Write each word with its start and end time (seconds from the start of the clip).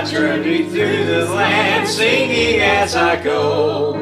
my 0.00 0.06
journey 0.06 0.64
through 0.64 1.04
the 1.04 1.26
land, 1.26 1.86
singing 1.86 2.60
as 2.60 2.96
I 2.96 3.22
go. 3.22 3.92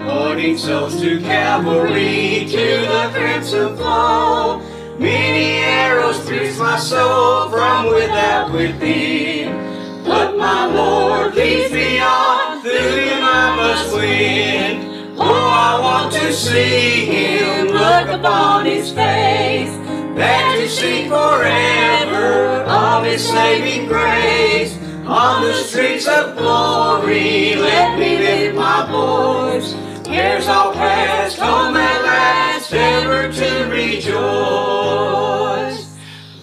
Pointing 0.00 0.58
souls 0.58 1.00
to 1.00 1.20
Calvary, 1.20 2.46
to 2.48 2.56
the 2.56 3.10
crimson 3.14 3.76
flow. 3.76 4.58
Many 4.98 5.58
arrows 5.62 6.28
pierce 6.28 6.58
my 6.58 6.76
soul 6.76 7.48
from 7.48 7.86
without 7.86 8.52
within. 8.52 10.02
But 10.04 10.36
my 10.36 10.66
Lord 10.66 11.36
leads 11.36 11.72
me 11.72 12.00
on, 12.00 12.60
through 12.62 12.72
him 12.72 13.22
I 13.22 13.56
must 13.56 13.94
win. 13.94 15.14
Oh, 15.16 15.22
I 15.22 15.78
want 15.80 16.12
to 16.14 16.32
see 16.32 17.06
him, 17.06 17.68
look 17.68 18.08
upon 18.08 18.66
his 18.66 18.90
face, 18.90 19.70
that 20.16 20.56
to 20.58 20.68
sing 20.68 21.08
forever 21.08 22.64
of 22.64 23.04
his 23.04 23.24
saving 23.24 23.86
grace. 23.86 24.76
On 25.06 25.42
the 25.44 25.54
streets 25.54 26.08
of 26.08 26.36
glory, 26.36 27.54
let 27.54 27.96
me 27.96 28.18
lift 28.18 28.56
my 28.56 28.84
voice. 28.90 29.72
Cares 30.04 30.48
all 30.48 30.72
past, 30.72 31.38
home 31.38 31.76
at 31.76 32.02
last, 32.02 32.72
ever 32.72 33.30
to 33.30 33.68
rejoice. 33.70 34.16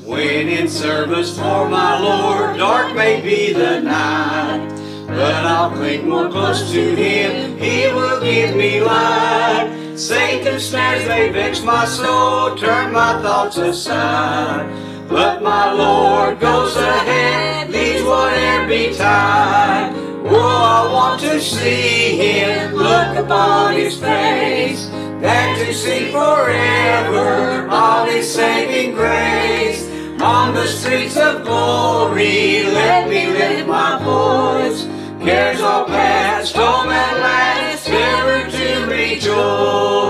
When 0.05 0.48
in 0.48 0.70
service 0.70 1.38
for 1.38 1.67
my 1.67 1.99
Lord, 1.99 2.55
dark 2.58 2.95
may 2.95 3.20
be 3.20 3.52
the 3.52 3.81
night, 3.81 4.70
but 5.08 5.45
I'll 5.45 5.72
cling 5.72 6.08
more 6.08 6.30
close 6.30 6.72
to 6.72 6.95
Him, 6.95 7.58
He 7.58 7.88
will 7.88 8.22
give 8.22 8.55
me 8.55 8.80
light. 8.80 9.94
Satan's 9.98 10.64
snares 10.70 11.05
they 11.05 11.33
vex 11.33 11.61
my 11.64 11.83
soul, 11.83 12.55
turn 12.55 12.94
my 12.94 13.22
thoughts 13.22 13.58
aside. 13.58 14.92
But 15.09 15.44
my 15.44 15.72
Lord 15.72 16.40
goes 16.40 16.76
ahead, 16.76 17.70
leads 17.70 18.04
whatever 18.04 18.54
betide. 18.68 19.94
Oh, 20.26 20.88
I 20.88 20.92
want 20.92 21.22
to 21.22 21.40
see 21.40 22.18
Him, 22.18 22.73
look 22.73 23.18
upon 23.18 23.73
His 23.73 23.98
face, 24.00 24.88
and 24.88 25.58
to 25.60 25.73
see 25.73 26.12
forever 26.12 27.68
all 27.70 28.06
His 28.06 28.34
saving 28.34 28.95
grace. 28.95 29.90
On 30.22 30.54
the 30.54 30.68
streets 30.68 31.17
of 31.17 31.44
glory, 31.44 32.64
let 32.64 33.10
me 33.10 33.28
lift 33.28 33.67
my 33.67 34.02
voice. 34.04 34.86
Cares 35.22 35.62
all 35.62 35.86
past, 35.86 36.56
home 36.56 36.90
at 36.90 37.20
last, 37.20 37.90
ever 37.90 38.50
to 38.50 38.86
rejoice. 38.92 40.03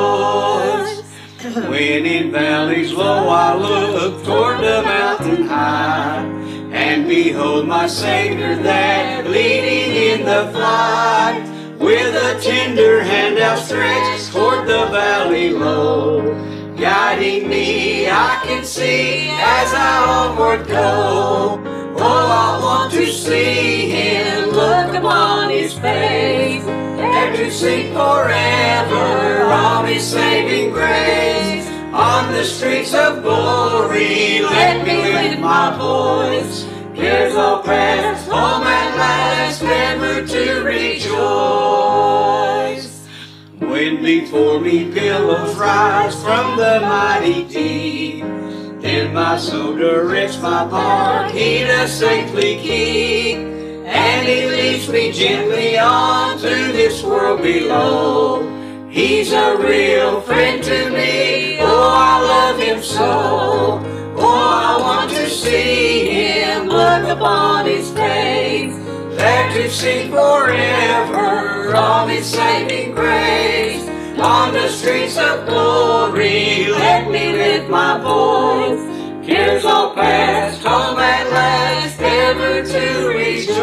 When 1.69 2.06
in 2.06 2.31
valleys 2.31 2.92
low 2.92 3.30
I 3.30 3.56
look 3.56 4.23
toward 4.25 4.59
the 4.59 4.81
mountain 4.83 5.47
high, 5.47 6.23
and 6.72 7.08
behold 7.08 7.67
my 7.67 7.88
Savior 7.88 8.56
there 8.56 9.23
leading 9.23 10.19
in 10.19 10.25
the 10.25 10.52
flight, 10.52 11.41
with 11.80 12.16
a 12.16 12.39
tender 12.41 13.02
hand 13.02 13.39
outstretched 13.39 14.31
toward 14.31 14.67
the 14.67 14.86
valley 14.88 15.52
low, 15.52 16.22
guiding 16.75 17.47
me 17.47 18.09
I 18.09 18.41
can 18.44 18.64
see 18.64 19.30
as 19.30 19.73
I 19.73 20.06
onward 20.08 20.67
go. 20.67 21.59
Oh, 21.95 22.00
I 22.00 22.59
want 22.61 22.94
to 22.94 23.06
see 23.08 23.89
Him, 23.89 24.50
look 24.50 24.94
upon 24.95 25.50
His 25.50 25.73
face, 25.73 26.63
and 26.66 27.35
to 27.38 27.50
sing 27.50 27.94
forever 27.94 29.44
of 29.44 29.88
His 29.88 30.03
saving 30.06 30.72
grace. 30.72 31.53
On 31.93 32.33
the 32.33 32.43
streets 32.43 32.93
of 32.95 33.21
glory, 33.21 34.41
let 34.41 34.83
me 34.83 35.13
lift 35.13 35.39
my 35.39 35.77
voice. 35.77 36.65
Cares 36.95 37.35
past, 37.63 38.27
home 38.27 38.63
at 38.63 38.97
last, 38.97 39.61
never 39.61 40.25
to 40.25 40.63
rejoice. 40.63 41.13
When 43.59 44.01
before 44.01 44.59
me 44.59 44.85
billows 44.89 45.55
rise 45.55 46.15
from 46.23 46.57
the 46.57 46.79
mighty 46.81 47.43
deep, 47.43 48.23
then 48.81 49.13
my 49.13 49.37
soul 49.37 49.75
directs 49.75 50.41
my 50.41 50.67
part, 50.67 51.29
He 51.29 51.59
does 51.59 51.91
safely 51.93 52.55
keep. 52.57 53.37
And 53.85 54.27
He 54.27 54.47
leads 54.49 54.89
me 54.89 55.11
gently 55.11 55.77
on 55.77 56.39
through 56.39 56.71
this 56.71 57.03
world 57.03 57.43
below. 57.43 58.49
He's 58.93 59.31
a 59.31 59.57
real 59.57 60.21
friend 60.21 60.63
to 60.63 60.89
me, 60.91 61.32
I 61.93 62.21
love 62.21 62.59
Him 62.59 62.81
so. 62.81 63.79
Oh, 64.15 64.21
I 64.21 64.77
want 64.79 65.11
to 65.11 65.29
see 65.29 66.09
Him, 66.09 66.67
look 66.67 67.07
upon 67.07 67.65
His 67.65 67.89
face, 67.91 68.75
there 69.17 69.53
to 69.53 69.69
sing 69.69 70.11
forever 70.11 71.73
of 71.75 72.09
His 72.09 72.25
saving 72.25 72.95
grace. 72.95 73.83
On 74.19 74.53
the 74.53 74.69
streets 74.69 75.17
of 75.17 75.45
glory, 75.47 76.67
let 76.69 77.09
me 77.09 77.33
lift 77.33 77.69
my 77.69 77.97
voice. 77.99 78.81
Cares 79.27 79.65
all 79.65 79.93
past, 79.93 80.63
home 80.63 80.99
at 80.99 81.29
last, 81.31 81.99
ever 81.99 82.63
to 82.63 83.07
rejoice. 83.07 83.53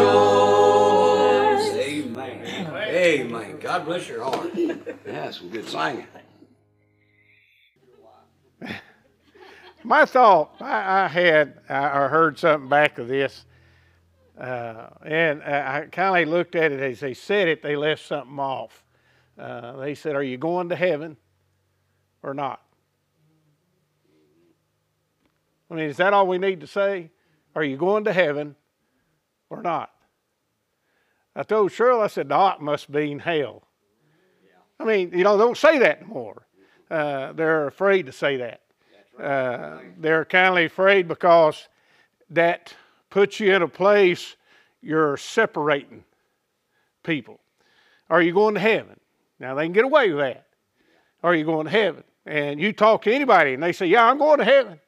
Amen. 1.75 2.67
Amen. 2.75 3.57
God 3.59 3.85
bless 3.85 4.07
your 4.07 4.23
heart. 4.23 4.51
Yeah, 5.05 5.31
some 5.31 5.49
good 5.49 5.67
singing. 5.67 6.07
My 9.83 10.05
thought, 10.05 10.55
I, 10.59 11.05
I 11.05 11.07
had, 11.07 11.59
I 11.67 12.07
heard 12.07 12.37
something 12.37 12.69
back 12.69 12.99
of 12.99 13.07
this, 13.07 13.45
uh, 14.37 14.87
and 15.03 15.41
I 15.43 15.87
kind 15.91 16.23
of 16.23 16.29
looked 16.31 16.55
at 16.55 16.71
it 16.71 16.79
as 16.79 16.99
they 16.99 17.13
said 17.13 17.47
it, 17.47 17.63
they 17.63 17.75
left 17.75 18.05
something 18.05 18.37
off. 18.37 18.83
Uh, 19.39 19.77
they 19.77 19.95
said, 19.95 20.15
Are 20.15 20.23
you 20.23 20.37
going 20.37 20.69
to 20.69 20.75
heaven 20.75 21.17
or 22.21 22.33
not? 22.33 22.61
I 25.69 25.73
mean, 25.73 25.85
is 25.85 25.97
that 25.97 26.13
all 26.13 26.27
we 26.27 26.37
need 26.37 26.61
to 26.61 26.67
say? 26.67 27.09
Are 27.55 27.63
you 27.63 27.77
going 27.77 28.03
to 28.03 28.13
heaven 28.13 28.55
or 29.49 29.61
not? 29.61 29.91
I 31.35 31.43
told 31.43 31.71
Cheryl, 31.71 32.01
I 32.01 32.07
said, 32.07 32.27
not 32.27 32.61
must 32.61 32.91
be 32.91 33.11
in 33.11 33.19
hell. 33.19 33.63
I 34.79 34.83
mean, 34.83 35.11
you 35.13 35.23
know, 35.23 35.37
don't 35.37 35.57
say 35.57 35.79
that 35.79 35.99
anymore. 35.99 36.45
Uh, 36.89 37.31
they're 37.33 37.67
afraid 37.67 38.07
to 38.07 38.11
say 38.11 38.37
that. 38.37 38.61
Uh, 39.19 39.79
they're 39.97 40.25
kind 40.25 40.57
of 40.57 40.65
afraid 40.65 41.07
because 41.07 41.67
that 42.29 42.73
puts 43.09 43.39
you 43.39 43.53
in 43.53 43.61
a 43.61 43.67
place 43.67 44.35
you're 44.81 45.17
separating 45.17 46.03
people. 47.03 47.39
Are 48.09 48.21
you 48.21 48.33
going 48.33 48.55
to 48.55 48.59
heaven? 48.59 48.99
Now, 49.39 49.55
they 49.55 49.65
can 49.65 49.73
get 49.73 49.85
away 49.85 50.09
with 50.09 50.19
that. 50.19 50.45
Are 51.23 51.35
you 51.35 51.45
going 51.45 51.65
to 51.65 51.71
heaven? 51.71 52.03
And 52.25 52.59
you 52.59 52.73
talk 52.73 53.03
to 53.03 53.13
anybody 53.13 53.53
and 53.53 53.61
they 53.61 53.71
say, 53.73 53.87
Yeah, 53.87 54.05
I'm 54.05 54.17
going 54.17 54.39
to 54.39 54.45
heaven. 54.45 54.79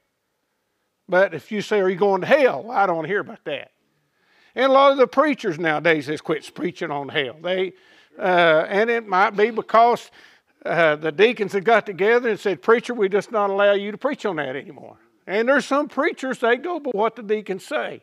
But 1.08 1.34
if 1.34 1.52
you 1.52 1.62
say, 1.62 1.80
Are 1.80 1.90
you 1.90 1.96
going 1.96 2.22
to 2.22 2.28
hell? 2.28 2.72
I 2.72 2.86
don't 2.86 3.06
hear 3.06 3.20
about 3.20 3.44
that. 3.46 3.72
And 4.56 4.66
a 4.66 4.74
lot 4.74 4.92
of 4.92 4.98
the 4.98 5.08
preachers 5.08 5.58
nowadays 5.58 6.08
has 6.08 6.22
quit 6.22 6.50
preaching 6.54 6.92
on 6.92 7.10
hell. 7.10 7.36
They, 7.42 7.74
uh, 8.20 8.66
and 8.70 8.90
it 8.90 9.08
might 9.08 9.32
be 9.32 9.50
because 9.50 10.12
uh, 10.66 10.96
the 10.96 11.12
deacons 11.12 11.54
had 11.54 11.66
got 11.66 11.86
together 11.86 12.30
and 12.30 12.40
said, 12.40 12.62
Preacher, 12.62 12.94
we 12.94 13.10
just 13.10 13.32
not 13.32 13.50
allow 13.50 13.74
you 13.74 13.92
to 13.92 13.98
preach 13.98 14.26
on 14.26 14.38
that 14.38 14.56
anymore. 14.56 14.98
And 15.28 15.48
there's 15.48 15.66
some 15.66 15.88
preachers, 15.88 16.40
they 16.40 16.58
go 16.58 16.80
by 16.80 16.92
what 16.92 17.16
the 17.16 17.24
deacons 17.24 17.66
say. 17.66 18.02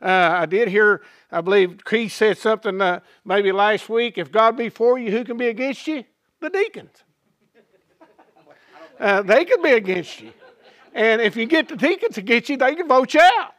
Uh, 0.00 0.38
I 0.40 0.46
did 0.46 0.68
hear, 0.68 1.02
I 1.30 1.40
believe 1.40 1.84
Keith 1.84 2.12
said 2.12 2.36
something 2.38 2.80
uh, 2.80 3.00
maybe 3.24 3.52
last 3.52 3.88
week 3.88 4.18
if 4.18 4.32
God 4.32 4.56
be 4.56 4.68
for 4.68 4.98
you, 4.98 5.12
who 5.12 5.24
can 5.24 5.36
be 5.36 5.46
against 5.46 5.86
you? 5.86 6.04
The 6.40 6.50
deacons. 6.50 7.04
Uh, 8.98 9.22
they 9.22 9.44
can 9.44 9.62
be 9.62 9.70
against 9.70 10.20
you. 10.20 10.32
And 10.94 11.20
if 11.20 11.36
you 11.36 11.46
get 11.46 11.68
the 11.68 11.76
deacons 11.76 12.18
against 12.18 12.48
you, 12.48 12.56
they 12.56 12.74
can 12.74 12.88
vote 12.88 13.14
you 13.14 13.20
out. 13.20 13.54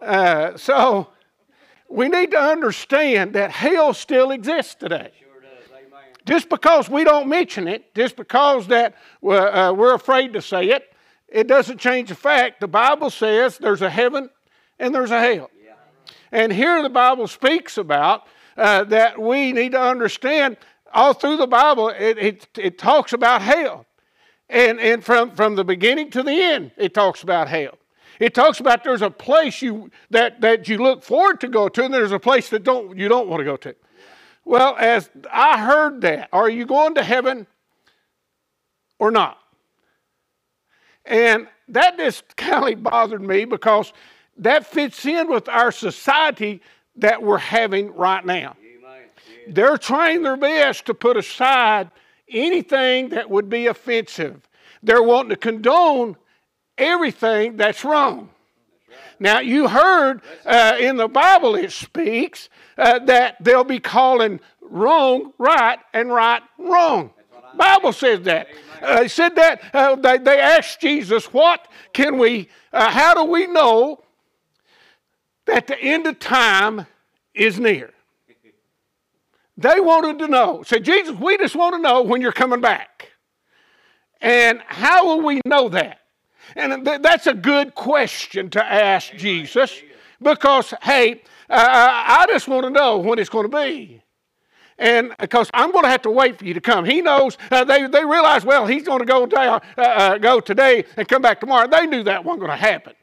Uh, 0.00 0.56
so 0.56 1.08
we 1.88 2.08
need 2.08 2.30
to 2.30 2.40
understand 2.40 3.34
that 3.34 3.50
hell 3.50 3.92
still 3.92 4.30
exists 4.30 4.74
today. 4.74 5.12
Just 6.30 6.48
because 6.48 6.88
we 6.88 7.02
don't 7.02 7.28
mention 7.28 7.66
it, 7.66 7.92
just 7.92 8.14
because 8.14 8.68
that 8.68 8.94
uh, 9.20 9.74
we're 9.76 9.94
afraid 9.94 10.32
to 10.34 10.40
say 10.40 10.66
it, 10.66 10.94
it 11.28 11.48
doesn't 11.48 11.78
change 11.78 12.08
the 12.08 12.14
fact 12.14 12.60
the 12.60 12.68
Bible 12.68 13.10
says 13.10 13.58
there's 13.58 13.82
a 13.82 13.90
heaven 13.90 14.30
and 14.78 14.94
there's 14.94 15.10
a 15.10 15.20
hell. 15.20 15.50
And 16.30 16.52
here 16.52 16.84
the 16.84 16.88
Bible 16.88 17.26
speaks 17.26 17.78
about 17.78 18.28
uh, 18.56 18.84
that 18.84 19.20
we 19.20 19.50
need 19.50 19.72
to 19.72 19.80
understand 19.80 20.56
all 20.94 21.14
through 21.14 21.36
the 21.36 21.48
Bible, 21.48 21.88
it, 21.88 22.16
it, 22.16 22.48
it 22.56 22.78
talks 22.78 23.12
about 23.12 23.42
hell. 23.42 23.86
And, 24.48 24.78
and 24.78 25.02
from, 25.02 25.32
from 25.32 25.56
the 25.56 25.64
beginning 25.64 26.10
to 26.10 26.22
the 26.22 26.30
end, 26.32 26.70
it 26.76 26.94
talks 26.94 27.24
about 27.24 27.48
hell. 27.48 27.76
It 28.20 28.34
talks 28.34 28.60
about 28.60 28.84
there's 28.84 29.02
a 29.02 29.10
place 29.10 29.62
you, 29.62 29.90
that, 30.10 30.40
that 30.42 30.68
you 30.68 30.78
look 30.78 31.02
forward 31.02 31.40
to 31.40 31.48
go 31.48 31.68
to, 31.68 31.84
and 31.84 31.92
there's 31.92 32.12
a 32.12 32.20
place 32.20 32.50
that 32.50 32.62
don't, 32.62 32.96
you 32.96 33.08
don't 33.08 33.28
want 33.28 33.40
to 33.40 33.44
go 33.44 33.56
to. 33.56 33.74
Well, 34.50 34.74
as 34.80 35.08
I 35.32 35.60
heard 35.60 36.00
that, 36.00 36.28
are 36.32 36.50
you 36.50 36.66
going 36.66 36.96
to 36.96 37.04
heaven 37.04 37.46
or 38.98 39.12
not? 39.12 39.38
And 41.04 41.46
that 41.68 41.96
just 41.96 42.36
kind 42.36 42.74
of 42.74 42.82
bothered 42.82 43.22
me 43.22 43.44
because 43.44 43.92
that 44.38 44.66
fits 44.66 45.06
in 45.06 45.30
with 45.30 45.48
our 45.48 45.70
society 45.70 46.62
that 46.96 47.22
we're 47.22 47.38
having 47.38 47.94
right 47.94 48.26
now. 48.26 48.56
They're 49.46 49.78
trying 49.78 50.24
their 50.24 50.36
best 50.36 50.86
to 50.86 50.94
put 50.94 51.16
aside 51.16 51.88
anything 52.28 53.10
that 53.10 53.30
would 53.30 53.48
be 53.48 53.68
offensive. 53.68 54.48
They're 54.82 55.00
wanting 55.00 55.30
to 55.30 55.36
condone 55.36 56.16
everything 56.76 57.56
that's 57.56 57.84
wrong. 57.84 58.30
Now, 59.20 59.40
you 59.40 59.68
heard 59.68 60.22
uh, 60.46 60.76
in 60.80 60.96
the 60.96 61.06
Bible 61.06 61.54
it 61.54 61.70
speaks 61.70 62.48
uh, 62.78 63.00
that 63.00 63.36
they'll 63.40 63.64
be 63.64 63.78
calling 63.78 64.40
wrong 64.62 65.34
right 65.38 65.78
and 65.92 66.10
right 66.10 66.42
wrong. 66.58 67.10
Bible 67.56 67.92
says 67.92 68.22
that. 68.22 68.48
Uh, 68.80 69.06
said 69.06 69.34
that 69.36 69.62
uh, 69.74 69.96
they, 69.96 70.18
they 70.18 70.40
asked 70.40 70.80
Jesus, 70.80 71.26
"What 71.34 71.68
can 71.92 72.16
we? 72.16 72.48
Uh, 72.72 72.90
how 72.90 73.12
do 73.12 73.24
we 73.24 73.46
know 73.46 74.02
that 75.46 75.66
the 75.66 75.78
end 75.78 76.06
of 76.06 76.18
time 76.18 76.86
is 77.34 77.60
near?" 77.60 77.92
They 79.58 79.80
wanted 79.80 80.18
to 80.20 80.28
know. 80.28 80.62
Said 80.62 80.84
Jesus, 80.84 81.14
we 81.16 81.36
just 81.36 81.54
want 81.54 81.74
to 81.74 81.82
know 81.82 82.00
when 82.00 82.22
you're 82.22 82.32
coming 82.32 82.62
back. 82.62 83.10
And 84.22 84.62
how 84.66 85.06
will 85.06 85.20
we 85.20 85.42
know 85.44 85.68
that? 85.68 85.99
And 86.56 86.84
th- 86.84 87.02
that's 87.02 87.26
a 87.26 87.34
good 87.34 87.74
question 87.74 88.50
to 88.50 88.64
ask 88.64 89.12
Jesus 89.14 89.82
because, 90.20 90.74
hey, 90.82 91.22
uh, 91.48 91.54
I 91.58 92.26
just 92.28 92.48
want 92.48 92.64
to 92.64 92.70
know 92.70 92.98
when 92.98 93.18
it's 93.18 93.30
going 93.30 93.50
to 93.50 93.56
be. 93.56 94.02
And 94.78 95.14
because 95.18 95.50
I'm 95.52 95.72
going 95.72 95.84
to 95.84 95.90
have 95.90 96.02
to 96.02 96.10
wait 96.10 96.38
for 96.38 96.44
you 96.46 96.54
to 96.54 96.60
come. 96.60 96.86
He 96.86 97.02
knows, 97.02 97.36
uh, 97.50 97.64
they, 97.64 97.86
they 97.86 98.04
realize, 98.04 98.44
well, 98.44 98.66
he's 98.66 98.84
going 98.84 99.00
to 99.00 99.04
go, 99.04 99.26
down, 99.26 99.60
uh, 99.76 99.80
uh, 99.80 100.18
go 100.18 100.40
today 100.40 100.84
and 100.96 101.06
come 101.06 101.20
back 101.20 101.40
tomorrow. 101.40 101.68
They 101.68 101.86
knew 101.86 102.02
that 102.04 102.24
wasn't 102.24 102.40
going 102.40 102.52
to 102.52 102.56
happen. 102.56 102.94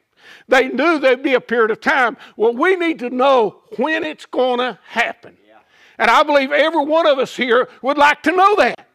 They 0.48 0.68
knew 0.68 0.98
there'd 0.98 1.22
be 1.22 1.34
a 1.34 1.40
period 1.40 1.70
of 1.70 1.80
time. 1.80 2.16
Well, 2.36 2.52
we 2.52 2.74
need 2.74 2.98
to 3.00 3.10
know 3.10 3.62
when 3.76 4.02
it's 4.02 4.26
going 4.26 4.58
to 4.58 4.78
happen. 4.88 5.36
And 5.98 6.10
I 6.10 6.22
believe 6.22 6.52
every 6.52 6.84
one 6.84 7.06
of 7.06 7.18
us 7.18 7.36
here 7.36 7.68
would 7.82 7.98
like 7.98 8.22
to 8.22 8.32
know 8.32 8.54
that. 8.56 8.86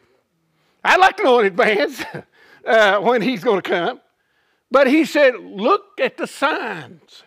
I'd 0.83 0.99
like 0.99 1.17
to 1.17 1.23
know 1.23 1.39
in 1.39 1.45
advance 1.45 2.01
uh, 2.65 2.99
when 2.99 3.21
he's 3.21 3.43
going 3.43 3.61
to 3.61 3.69
come. 3.69 3.99
But 4.73 4.87
he 4.87 5.05
said, 5.05 5.35
look 5.35 5.99
at 6.01 6.17
the 6.17 6.25
signs. 6.25 7.21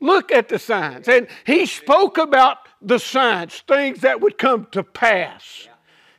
Look 0.00 0.32
at 0.32 0.48
the 0.48 0.58
signs. 0.58 1.06
And 1.06 1.28
he 1.46 1.64
spoke 1.64 2.18
about 2.18 2.58
the 2.82 2.98
signs, 2.98 3.62
things 3.68 4.00
that 4.00 4.20
would 4.20 4.36
come 4.36 4.66
to 4.72 4.82
pass. 4.82 5.68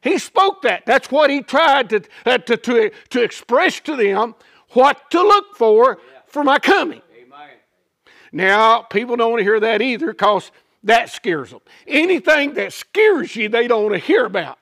He 0.02 0.20
spoke 0.20 0.62
that. 0.62 0.86
That's 0.86 1.12
what 1.12 1.30
he 1.30 1.42
tried 1.42 1.90
to, 1.90 2.02
uh, 2.26 2.38
to, 2.38 2.56
to, 2.56 2.92
to 3.10 3.22
express 3.22 3.82
to 3.82 3.98
them 3.98 4.36
what 4.72 5.12
to 5.12 5.22
look 5.22 5.58
for 5.58 5.98
for 6.28 6.46
my 6.46 6.60
coming. 6.60 7.02
Now, 8.32 8.84
people 8.84 9.18
don't 9.18 9.32
want 9.32 9.42
to 9.42 9.44
hear 9.44 9.60
that 9.60 9.82
either 9.82 10.14
because 10.14 10.50
that 10.84 11.10
scares 11.10 11.50
them. 11.50 11.60
Anything 11.86 12.54
that 12.54 12.72
scares 12.72 13.36
you, 13.36 13.50
they 13.50 13.68
don't 13.68 13.84
want 13.84 13.96
to 13.96 14.00
hear 14.00 14.24
about. 14.24 14.60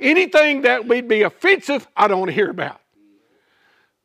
Anything 0.00 0.62
that 0.62 0.88
would 0.88 1.06
be 1.06 1.22
offensive, 1.22 1.86
I 1.96 2.08
don't 2.08 2.18
want 2.18 2.30
to 2.30 2.34
hear 2.34 2.50
about. 2.50 2.80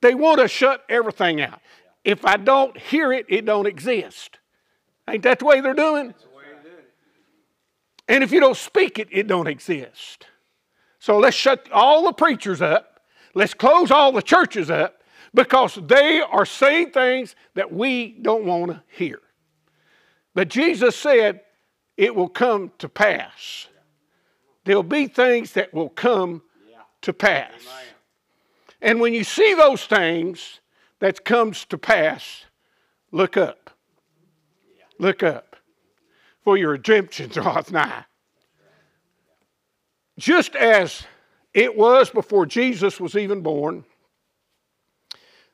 They 0.03 0.15
want 0.15 0.41
to 0.41 0.49
shut 0.49 0.83
everything 0.89 1.39
out. 1.39 1.61
If 2.03 2.25
I 2.25 2.35
don't 2.35 2.77
hear 2.77 3.13
it, 3.13 3.25
it 3.29 3.45
don't 3.45 3.65
exist. 3.65 4.37
Ain't 5.09 5.23
that 5.23 5.39
the 5.39 5.45
way 5.45 5.61
they're 5.61 5.73
doing? 5.73 6.13
And 8.09 8.21
if 8.21 8.33
you 8.33 8.41
don't 8.41 8.57
speak 8.57 8.99
it, 8.99 9.07
it 9.11 9.27
don't 9.27 9.47
exist. 9.47 10.27
So 10.99 11.19
let's 11.19 11.37
shut 11.37 11.71
all 11.71 12.03
the 12.03 12.11
preachers 12.11 12.61
up. 12.61 12.99
Let's 13.33 13.53
close 13.53 13.91
all 13.91 14.11
the 14.11 14.21
churches 14.21 14.69
up 14.69 15.01
because 15.33 15.79
they 15.81 16.19
are 16.19 16.45
saying 16.45 16.91
things 16.91 17.33
that 17.55 17.71
we 17.71 18.17
don't 18.21 18.43
want 18.43 18.71
to 18.71 18.83
hear. 18.89 19.21
But 20.35 20.49
Jesus 20.49 20.97
said 20.97 21.39
it 21.95 22.13
will 22.13 22.27
come 22.27 22.73
to 22.79 22.89
pass. 22.89 23.67
There'll 24.65 24.83
be 24.83 25.07
things 25.07 25.53
that 25.53 25.73
will 25.73 25.89
come 25.89 26.41
to 27.03 27.13
pass. 27.13 27.51
And 28.83 28.99
when 28.99 29.13
you 29.13 29.23
see 29.23 29.53
those 29.53 29.85
things 29.85 30.59
that 30.99 31.23
comes 31.23 31.63
to 31.65 31.77
pass, 31.77 32.43
look 33.13 33.37
up. 33.37 33.69
Look 34.99 35.23
up. 35.23 35.55
For 36.43 36.57
your 36.57 36.71
redemption 36.71 37.29
draweth 37.29 37.71
nigh. 37.71 38.03
Just 40.19 40.53
as 40.57 41.05
it 41.53 41.77
was 41.77 42.09
before 42.09 42.45
Jesus 42.45 42.99
was 42.99 43.15
even 43.15 43.41
born, 43.41 43.85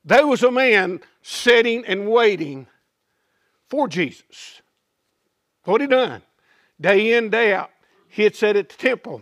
there 0.04 0.26
was 0.26 0.42
a 0.42 0.52
man 0.52 1.02
sitting 1.22 1.86
and 1.86 2.10
waiting 2.10 2.66
for 3.70 3.88
Jesus. 3.88 4.64
What 5.66 5.82
he 5.82 5.88
done? 5.88 6.24
Day 6.82 7.16
in, 7.16 7.30
day 7.30 7.54
out, 7.54 7.70
he 8.08 8.24
had 8.24 8.36
sat 8.36 8.56
at 8.56 8.70
the 8.70 8.76
temple 8.76 9.22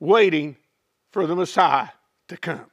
waiting 0.00 0.56
for 1.10 1.26
the 1.26 1.36
Messiah 1.36 1.88
to 2.28 2.38
come. 2.38 2.71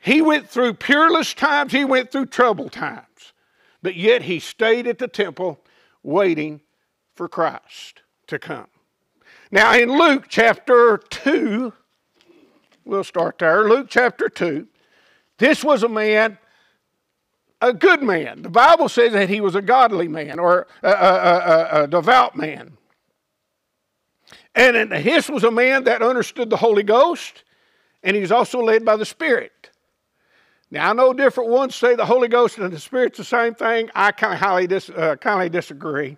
He 0.00 0.22
went 0.22 0.48
through 0.48 0.74
peerless 0.74 1.34
times, 1.34 1.72
he 1.72 1.84
went 1.84 2.10
through 2.10 2.26
troubled 2.26 2.72
times, 2.72 3.32
but 3.82 3.96
yet 3.96 4.22
he 4.22 4.40
stayed 4.40 4.86
at 4.86 4.98
the 4.98 5.08
temple 5.08 5.60
waiting 6.02 6.62
for 7.14 7.28
Christ 7.28 8.02
to 8.26 8.38
come. 8.38 8.66
Now, 9.50 9.74
in 9.74 9.90
Luke 9.90 10.24
chapter 10.28 10.98
2, 10.98 11.72
we'll 12.84 13.04
start 13.04 13.38
there. 13.38 13.68
Luke 13.68 13.88
chapter 13.90 14.28
2, 14.28 14.66
this 15.38 15.62
was 15.62 15.82
a 15.82 15.88
man 15.88 16.38
a 17.60 17.72
good 17.72 18.02
man. 18.02 18.42
The 18.42 18.50
Bible 18.50 18.88
says 18.88 19.12
that 19.12 19.28
he 19.28 19.40
was 19.40 19.54
a 19.54 19.62
godly 19.62 20.08
man 20.08 20.38
or 20.38 20.66
a, 20.82 20.88
a, 20.88 20.92
a, 20.92 21.82
a 21.82 21.86
devout 21.86 22.36
man. 22.36 22.76
And 24.54 24.92
his 24.92 25.28
was 25.28 25.44
a 25.44 25.50
man 25.50 25.84
that 25.84 26.02
understood 26.02 26.50
the 26.50 26.56
Holy 26.56 26.82
Ghost, 26.82 27.44
and 28.02 28.16
he 28.16 28.22
was 28.22 28.32
also 28.32 28.60
led 28.60 28.84
by 28.84 28.96
the 28.96 29.04
Spirit. 29.04 29.69
Now, 30.70 30.90
I 30.90 30.92
know 30.92 31.12
different 31.12 31.50
ones 31.50 31.74
say 31.74 31.96
the 31.96 32.06
Holy 32.06 32.28
Ghost 32.28 32.58
and 32.58 32.72
the 32.72 32.78
Spirit's 32.78 33.18
the 33.18 33.24
same 33.24 33.54
thing. 33.54 33.90
I 33.94 34.12
kind 34.12 34.34
of 34.34 34.38
highly 34.38 34.68
dis, 34.68 34.88
uh, 34.88 35.16
kindly 35.16 35.48
disagree. 35.48 36.16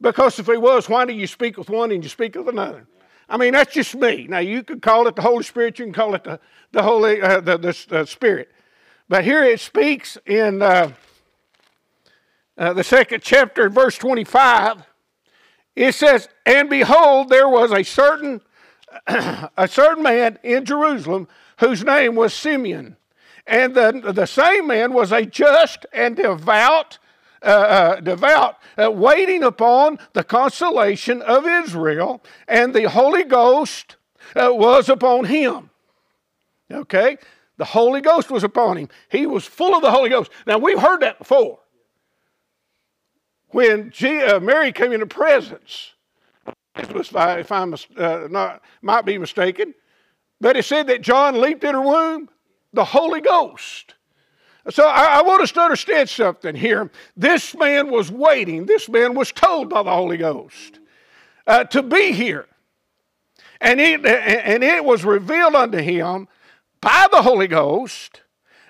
Because 0.00 0.38
if 0.38 0.46
he 0.46 0.56
was, 0.56 0.88
why 0.88 1.06
do 1.06 1.14
you 1.14 1.26
speak 1.26 1.56
with 1.56 1.70
one 1.70 1.90
and 1.90 2.02
you 2.02 2.08
speak 2.10 2.34
with 2.34 2.48
another? 2.48 2.86
I 3.28 3.36
mean, 3.36 3.52
that's 3.52 3.72
just 3.72 3.94
me. 3.94 4.26
Now, 4.28 4.40
you 4.40 4.62
could 4.62 4.82
call 4.82 5.06
it 5.06 5.16
the 5.16 5.22
Holy 5.22 5.44
Spirit, 5.44 5.78
you 5.78 5.86
can 5.86 5.94
call 5.94 6.14
it 6.14 6.24
the, 6.24 6.40
the 6.72 6.82
Holy 6.82 7.22
uh, 7.22 7.40
the, 7.40 7.56
the, 7.56 7.86
the 7.88 8.06
Spirit. 8.06 8.50
But 9.08 9.24
here 9.24 9.42
it 9.44 9.60
speaks 9.60 10.18
in 10.26 10.62
uh, 10.62 10.92
uh, 12.58 12.72
the 12.74 12.84
second 12.84 13.22
chapter, 13.22 13.70
verse 13.70 13.96
25. 13.96 14.84
It 15.74 15.94
says, 15.94 16.28
And 16.44 16.68
behold, 16.68 17.28
there 17.28 17.48
was 17.48 17.72
a 17.72 17.82
certain, 17.82 18.42
a 19.06 19.68
certain 19.68 20.02
man 20.02 20.38
in 20.42 20.64
Jerusalem 20.64 21.28
whose 21.58 21.84
name 21.84 22.14
was 22.14 22.34
Simeon. 22.34 22.96
And 23.50 23.74
the, 23.74 24.12
the 24.14 24.26
same 24.26 24.68
man 24.68 24.92
was 24.92 25.10
a 25.10 25.26
just 25.26 25.84
and 25.92 26.14
devout, 26.14 26.98
uh, 27.42 27.46
uh, 27.46 28.00
devout, 28.00 28.58
uh, 28.80 28.92
waiting 28.92 29.42
upon 29.42 29.98
the 30.12 30.22
consolation 30.22 31.20
of 31.20 31.44
Israel, 31.48 32.22
and 32.46 32.72
the 32.72 32.88
Holy 32.88 33.24
Ghost 33.24 33.96
uh, 34.36 34.50
was 34.52 34.88
upon 34.88 35.24
him. 35.24 35.70
Okay? 36.70 37.18
The 37.56 37.64
Holy 37.64 38.00
Ghost 38.00 38.30
was 38.30 38.44
upon 38.44 38.76
him. 38.76 38.88
He 39.08 39.26
was 39.26 39.46
full 39.46 39.74
of 39.74 39.82
the 39.82 39.90
Holy 39.90 40.10
Ghost. 40.10 40.30
Now, 40.46 40.58
we've 40.58 40.78
heard 40.78 41.00
that 41.00 41.18
before. 41.18 41.58
When 43.48 43.90
G, 43.90 44.22
uh, 44.22 44.38
Mary 44.38 44.70
came 44.70 44.92
into 44.92 45.06
presence, 45.06 45.94
if 46.76 47.16
I, 47.16 47.40
uh, 47.40 48.28
not, 48.30 48.62
might 48.80 49.04
be 49.04 49.18
mistaken, 49.18 49.74
but 50.40 50.56
it 50.56 50.64
said 50.64 50.86
that 50.86 51.02
John 51.02 51.40
leaped 51.40 51.64
in 51.64 51.74
her 51.74 51.82
womb, 51.82 52.28
the 52.72 52.84
Holy 52.84 53.20
Ghost. 53.20 53.94
So 54.68 54.86
I, 54.86 55.18
I, 55.18 55.22
want 55.22 55.42
us 55.42 55.52
to 55.52 55.60
understand 55.60 56.08
something 56.08 56.54
here. 56.54 56.90
This 57.16 57.56
man 57.56 57.90
was 57.90 58.10
waiting. 58.10 58.66
This 58.66 58.88
man 58.88 59.14
was 59.14 59.32
told 59.32 59.70
by 59.70 59.82
the 59.82 59.90
Holy 59.90 60.18
Ghost 60.18 60.78
uh, 61.46 61.64
to 61.64 61.82
be 61.82 62.12
here. 62.12 62.46
And 63.60 63.80
it, 63.80 64.04
and 64.06 64.62
it 64.62 64.84
was 64.84 65.04
revealed 65.04 65.54
unto 65.54 65.78
him 65.78 66.28
by 66.80 67.08
the 67.10 67.22
Holy 67.22 67.46
Ghost 67.46 68.22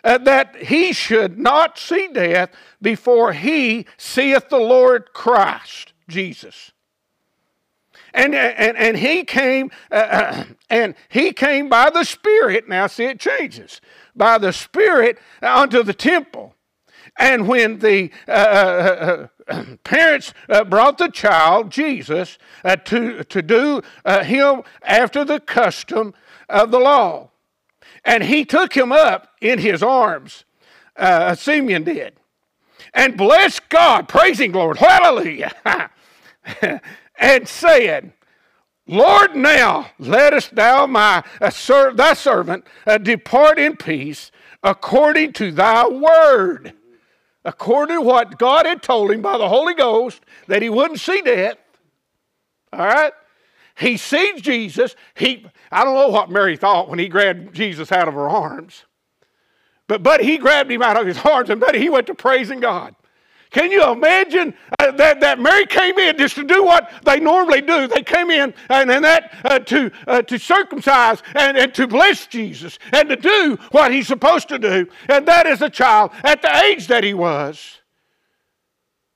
uh, 0.02 0.19
that 0.19 0.57
he 0.57 0.92
should 0.92 1.38
not 1.38 1.78
see 1.78 2.09
death 2.09 2.50
before 2.80 3.33
he 3.33 3.87
seeth 3.99 4.49
the 4.49 4.59
Lord 4.59 5.12
Christ, 5.12 5.92
Jesus. 6.09 6.73
And, 8.12 8.35
and, 8.35 8.76
and 8.76 8.97
he 8.97 9.25
came 9.25 9.71
uh, 9.90 9.95
uh 9.95 10.45
and 10.69 10.95
he 11.09 11.33
came 11.33 11.69
by 11.69 11.90
the 11.90 12.05
Spirit. 12.05 12.69
Now 12.69 12.87
see 12.87 13.05
it 13.05 13.21
changes 13.21 13.81
by 14.14 14.38
the 14.38 14.52
Spirit 14.52 15.19
unto 15.43 15.83
the 15.83 15.95
temple. 15.95 16.55
And 17.19 17.49
when 17.49 17.81
the 17.81 18.11
uh, 18.29 18.31
uh, 18.31 19.26
uh 19.49 19.64
parents 19.85 20.33
brought 20.69 20.99
the 20.99 21.09
child, 21.09 21.71
Jesus, 21.71 22.38
to, 22.85 23.25
to 23.25 23.43
do 23.43 23.83
him 24.07 24.62
after 24.83 25.25
the 25.25 25.40
custom 25.40 26.14
of 26.49 26.71
the 26.71 26.79
law, 26.79 27.31
and 28.05 28.23
he 28.25 28.45
took 28.45 28.76
him 28.76 28.93
up 28.93 29.29
in 29.40 29.59
his 29.59 29.83
arms, 29.83 30.45
uh, 30.97 31.35
Simeon 31.35 31.85
did. 31.85 32.14
and 32.95 33.17
blessed 33.17 33.69
God, 33.69 34.09
praising 34.09 34.52
Lord, 34.52 34.79
hallelujah, 34.79 35.52
and 37.20 37.46
said, 37.46 38.12
Lord, 38.86 39.36
now 39.36 39.90
lettest 39.98 40.56
thou 40.56 40.86
my 40.86 41.22
uh, 41.40 41.50
ser- 41.50 41.94
thy 41.94 42.14
servant 42.14 42.66
uh, 42.86 42.98
depart 42.98 43.58
in 43.58 43.76
peace 43.76 44.32
according 44.64 45.34
to 45.34 45.52
thy 45.52 45.86
word. 45.86 46.72
According 47.44 47.98
to 47.98 48.02
what 48.02 48.38
God 48.38 48.66
had 48.66 48.82
told 48.82 49.10
him 49.10 49.22
by 49.22 49.38
the 49.38 49.48
Holy 49.48 49.74
Ghost 49.74 50.20
that 50.48 50.60
he 50.60 50.68
wouldn't 50.68 51.00
see 51.00 51.22
death. 51.22 51.56
All 52.72 52.80
right? 52.80 53.12
He 53.78 53.96
sees 53.96 54.42
Jesus. 54.42 54.94
He, 55.14 55.46
I 55.70 55.84
don't 55.84 55.94
know 55.94 56.08
what 56.08 56.30
Mary 56.30 56.56
thought 56.56 56.88
when 56.88 56.98
he 56.98 57.08
grabbed 57.08 57.54
Jesus 57.54 57.92
out 57.92 58.08
of 58.08 58.14
her 58.14 58.28
arms. 58.28 58.84
But, 59.86 60.02
but 60.02 60.22
he 60.22 60.36
grabbed 60.36 60.70
him 60.70 60.82
out 60.82 61.00
of 61.00 61.06
his 61.06 61.18
arms 61.18 61.48
and 61.48 61.60
but 61.60 61.74
he 61.74 61.88
went 61.88 62.06
to 62.08 62.14
praising 62.14 62.60
God. 62.60 62.94
Can 63.50 63.73
you 63.73 63.85
imagine 63.90 64.54
uh, 64.78 64.92
that, 64.92 65.21
that 65.21 65.40
Mary 65.40 65.66
came 65.66 65.99
in 65.99 66.16
just 66.16 66.37
to 66.37 66.45
do 66.45 66.62
what 66.62 66.92
they 67.04 67.19
normally 67.19 67.61
do? 67.61 67.88
They 67.88 68.02
came 68.02 68.30
in 68.30 68.54
and, 68.69 68.90
and 68.90 69.04
that 69.04 69.35
uh, 69.45 69.59
to, 69.59 69.90
uh, 70.07 70.23
to 70.23 70.38
circumcise 70.38 71.23
and, 71.35 71.57
and 71.57 71.75
to 71.75 71.88
bless 71.88 72.28
Jesus 72.28 72.78
and 72.92 73.09
to 73.09 73.16
do 73.16 73.59
what 73.73 73.92
he's 73.92 74.07
supposed 74.07 74.49
to 74.50 74.59
do, 74.59 74.87
and 75.09 75.26
that 75.26 75.47
is 75.47 75.62
a 75.62 75.71
child 75.71 76.12
at 76.23 76.42
the 76.42 76.57
age 76.64 76.87
that 76.87 77.02
he 77.02 77.12
was. 77.12 77.78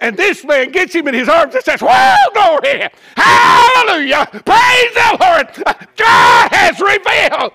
And 0.00 0.16
this 0.16 0.44
man 0.44 0.72
gets 0.72 0.92
him 0.94 1.06
in 1.06 1.14
his 1.14 1.28
arms 1.28 1.54
and 1.54 1.62
says, 1.62 1.80
Well, 1.80 2.16
glory, 2.34 2.88
hallelujah, 3.16 4.26
praise 4.32 4.94
the 4.94 5.16
Lord, 5.20 5.78
God 5.96 6.48
has 6.52 6.80
revealed. 6.80 7.52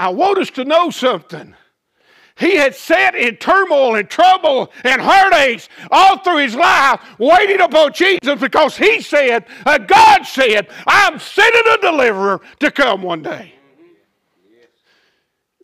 I 0.00 0.08
want 0.08 0.38
us 0.38 0.50
to 0.50 0.64
know 0.64 0.90
something. 0.90 1.54
He 2.38 2.54
had 2.54 2.74
sat 2.74 3.16
in 3.16 3.36
turmoil 3.36 3.96
and 3.96 4.08
trouble 4.08 4.72
and 4.84 5.02
heartaches 5.02 5.68
all 5.90 6.18
through 6.18 6.38
his 6.38 6.54
life, 6.54 7.00
waiting 7.18 7.60
upon 7.60 7.92
Jesus 7.92 8.40
because 8.40 8.76
he 8.76 9.00
said, 9.00 9.44
uh, 9.66 9.78
God 9.78 10.22
said, 10.22 10.68
I'm 10.86 11.18
sending 11.18 11.72
a 11.72 11.78
deliverer 11.78 12.40
to 12.60 12.70
come 12.70 13.02
one 13.02 13.22
day. 13.22 13.54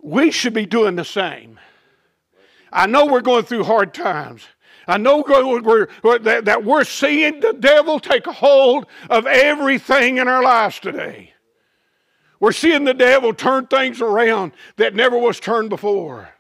We 0.03 0.33
should 0.33 0.53
be 0.53 0.67
doing 0.67 0.97
the 0.97 1.05
same. 1.05 1.61
I 2.73 2.87
know 2.87 3.07
we're 3.07 3.21
going 3.21 3.45
through 3.45 3.65
hard 3.65 3.95
times. 3.95 4.43
I 4.89 4.99
know 4.99 5.25
we're, 5.27 5.87
that 6.03 6.65
we're 6.65 6.85
seeing 6.85 7.39
the 7.39 7.53
devil 7.53 8.01
take 8.01 8.27
hold 8.27 8.87
of 9.09 9.27
everything 9.27 10.19
in 10.19 10.27
our 10.27 10.43
lives 10.43 10.81
today. 10.81 11.33
We're 12.41 12.53
seeing 12.53 12.85
the 12.85 12.95
devil 12.95 13.33
turn 13.33 13.69
things 13.69 14.03
around 14.03 14.53
that 14.77 14.95
never 14.95 15.17
was 15.17 15.39
turned 15.39 15.71
before. 15.71 16.34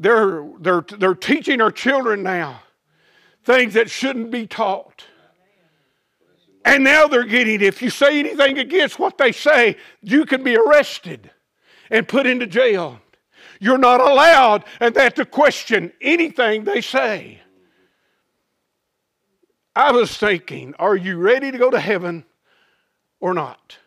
They're, 0.00 0.48
they're, 0.60 0.84
they're 0.98 1.14
teaching 1.14 1.60
our 1.60 1.72
children 1.72 2.22
now 2.22 2.62
things 3.44 3.74
that 3.74 3.90
shouldn't 3.90 4.30
be 4.30 4.46
taught. 4.46 5.04
And 6.64 6.84
now 6.84 7.06
they're 7.08 7.24
getting, 7.24 7.62
if 7.62 7.82
you 7.82 7.90
say 7.90 8.18
anything 8.18 8.58
against 8.58 8.98
what 8.98 9.18
they 9.18 9.32
say, 9.32 9.76
you 10.02 10.24
can 10.24 10.44
be 10.44 10.56
arrested 10.56 11.30
and 11.90 12.06
put 12.06 12.26
into 12.26 12.46
jail. 12.46 13.00
You're 13.58 13.78
not 13.78 14.00
allowed 14.00 14.64
and 14.78 14.94
that 14.94 15.16
to 15.16 15.24
question 15.24 15.92
anything 16.00 16.64
they 16.64 16.80
say. 16.80 17.40
I 19.74 19.92
was 19.92 20.16
thinking, 20.16 20.74
are 20.78 20.96
you 20.96 21.16
ready 21.16 21.50
to 21.50 21.58
go 21.58 21.70
to 21.70 21.80
heaven 21.80 22.24
or 23.18 23.34
not? 23.34 23.78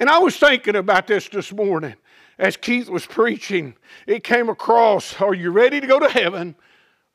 And 0.00 0.08
I 0.08 0.18
was 0.18 0.36
thinking 0.36 0.76
about 0.76 1.06
this 1.06 1.28
this 1.28 1.52
morning 1.52 1.94
as 2.40 2.56
Keith 2.56 2.88
was 2.88 3.04
preaching, 3.04 3.74
it 4.06 4.24
came 4.24 4.48
across 4.48 5.20
are 5.20 5.34
you 5.34 5.50
ready 5.50 5.78
to 5.78 5.86
go 5.86 6.00
to 6.00 6.08
heaven 6.08 6.56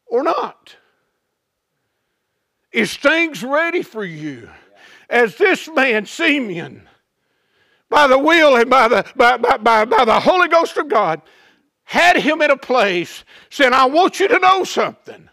or 0.05 0.21
not? 0.21 0.75
Is 2.71 2.95
things 2.95 3.43
ready 3.43 3.81
for 3.81 4.05
you? 4.05 4.47
As 5.09 5.35
this 5.37 5.67
man, 5.67 6.05
Simeon, 6.05 6.87
by 7.89 8.05
the 8.05 8.19
will 8.19 8.55
and 8.55 8.69
by 8.69 8.87
the, 8.87 9.05
by, 9.15 9.37
by, 9.37 9.57
by, 9.57 9.85
by 9.85 10.05
the 10.05 10.19
Holy 10.19 10.47
Ghost 10.47 10.77
of 10.77 10.89
God, 10.89 11.21
had 11.85 12.17
him 12.17 12.41
in 12.43 12.51
a 12.51 12.57
place 12.57 13.23
saying, 13.49 13.73
I 13.73 13.85
want 13.85 14.19
you 14.19 14.27
to 14.27 14.39
know 14.39 14.63
something. 14.63 15.27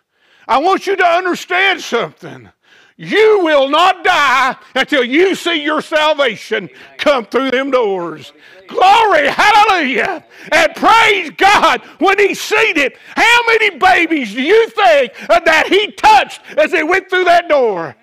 I 0.49 0.59
want 0.59 0.87
you 0.87 0.97
to 0.97 1.05
understand 1.05 1.83
something. 1.83 2.51
You 2.97 3.41
will 3.43 3.69
not 3.69 4.05
die 4.05 4.57
until 4.75 5.03
you 5.03 5.35
see 5.35 5.63
your 5.63 5.81
salvation 5.81 6.69
come 6.99 7.25
through 7.27 7.51
them 7.51 7.71
doors. 7.71 8.33
Glory, 8.69 9.29
hallelujah. 9.29 10.25
And 10.51 10.75
praise 10.75 11.31
God 11.31 11.81
when 11.99 12.19
he 12.19 12.35
it. 12.79 12.97
How 13.17 13.39
many 13.49 13.79
babies 13.79 14.35
do 14.35 14.43
you 14.43 14.69
think 14.71 15.15
that 15.29 15.67
he 15.69 15.93
touched 15.93 16.41
as 16.57 16.73
he 16.73 16.83
went 16.83 17.09
through 17.09 17.25
that 17.25 17.49
door? 17.49 17.97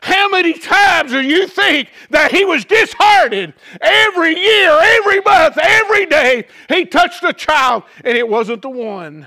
How 0.00 0.28
many 0.28 0.52
times 0.52 1.10
do 1.10 1.20
you 1.20 1.48
think 1.48 1.90
that 2.10 2.30
he 2.30 2.44
was 2.44 2.64
disheartened 2.64 3.52
every 3.80 4.38
year, 4.38 4.70
every 4.70 5.20
month, 5.20 5.58
every 5.58 6.06
day? 6.06 6.46
He 6.68 6.84
touched 6.84 7.24
a 7.24 7.32
child 7.32 7.82
and 8.04 8.16
it 8.16 8.28
wasn't 8.28 8.62
the 8.62 8.70
one. 8.70 9.26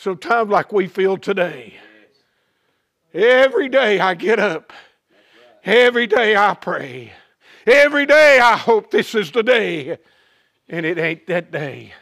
Sometimes, 0.00 0.48
like 0.48 0.72
we 0.72 0.86
feel 0.86 1.18
today, 1.18 1.74
every 3.12 3.68
day 3.68 4.00
I 4.00 4.14
get 4.14 4.38
up, 4.38 4.72
every 5.62 6.06
day 6.06 6.34
I 6.34 6.54
pray. 6.54 7.12
Every 7.66 8.06
day 8.06 8.38
I 8.38 8.56
hope 8.56 8.90
this 8.90 9.14
is 9.14 9.30
the 9.30 9.42
day, 9.42 9.98
and 10.70 10.86
it 10.86 10.96
ain't 10.96 11.26
that 11.26 11.52
day. 11.52 11.92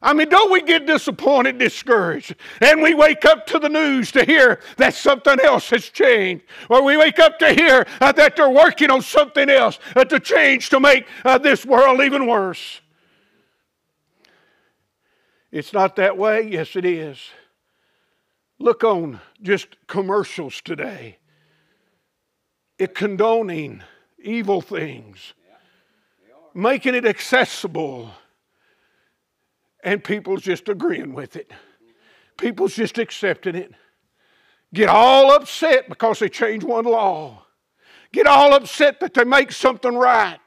I 0.00 0.14
mean, 0.14 0.30
don't 0.30 0.50
we 0.50 0.62
get 0.62 0.86
disappointed, 0.86 1.58
discouraged? 1.58 2.34
And 2.62 2.80
we 2.80 2.94
wake 2.94 3.26
up 3.26 3.46
to 3.48 3.58
the 3.58 3.68
news 3.68 4.10
to 4.12 4.24
hear 4.24 4.60
that 4.78 4.94
something 4.94 5.38
else 5.38 5.68
has 5.68 5.90
changed. 5.90 6.44
Or 6.70 6.82
we 6.82 6.96
wake 6.96 7.18
up 7.18 7.38
to 7.40 7.52
hear 7.52 7.86
uh, 8.00 8.12
that 8.12 8.36
they're 8.36 8.48
working 8.48 8.90
on 8.90 9.02
something 9.02 9.50
else 9.50 9.78
uh, 9.94 10.06
to 10.06 10.18
change 10.18 10.70
to 10.70 10.80
make 10.80 11.06
uh, 11.26 11.36
this 11.36 11.66
world 11.66 12.00
even 12.00 12.26
worse. 12.26 12.80
It's 15.52 15.74
not 15.74 15.96
that 15.96 16.16
way? 16.16 16.48
Yes, 16.48 16.74
it 16.76 16.86
is. 16.86 17.18
Look 18.58 18.82
on 18.82 19.20
just 19.42 19.76
commercials 19.86 20.62
today. 20.62 21.18
It 22.78 22.94
condoning 22.94 23.82
evil 24.18 24.62
things, 24.62 25.34
making 26.54 26.94
it 26.94 27.04
accessible, 27.04 28.10
and 29.84 30.02
people's 30.02 30.42
just 30.42 30.68
agreeing 30.68 31.12
with 31.12 31.36
it. 31.36 31.52
People's 32.38 32.74
just 32.74 32.98
accepting 32.98 33.54
it. 33.54 33.72
Get 34.72 34.88
all 34.88 35.32
upset 35.32 35.88
because 35.88 36.20
they 36.20 36.30
change 36.30 36.64
one 36.64 36.86
law. 36.86 37.44
Get 38.10 38.26
all 38.26 38.54
upset 38.54 39.00
that 39.00 39.12
they 39.12 39.24
make 39.24 39.52
something 39.52 39.94
right. 39.94 40.40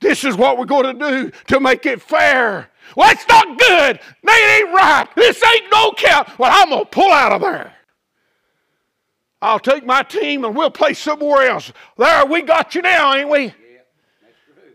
This 0.00 0.24
is 0.24 0.36
what 0.36 0.58
we're 0.58 0.64
going 0.64 0.98
to 0.98 1.10
do 1.10 1.30
to 1.48 1.60
make 1.60 1.86
it 1.86 2.02
fair. 2.02 2.70
Well, 2.96 3.10
it's 3.10 3.26
not 3.28 3.58
good. 3.58 4.00
They 4.22 4.56
ain't 4.56 4.74
right. 4.74 5.06
This 5.16 5.42
ain't 5.42 5.72
no 5.72 5.92
count. 5.92 6.38
Well, 6.38 6.50
I'm 6.52 6.70
going 6.70 6.84
to 6.84 6.90
pull 6.90 7.10
out 7.10 7.32
of 7.32 7.40
there. 7.40 7.72
I'll 9.40 9.58
take 9.58 9.84
my 9.84 10.02
team 10.02 10.44
and 10.44 10.56
we'll 10.56 10.70
play 10.70 10.94
somewhere 10.94 11.48
else. 11.48 11.72
There, 11.98 12.24
we 12.26 12.42
got 12.42 12.74
you 12.74 12.82
now, 12.82 13.14
ain't 13.14 13.28
we? 13.28 13.44
Yeah, 13.44 13.52
that's 14.22 14.36
true. 14.46 14.72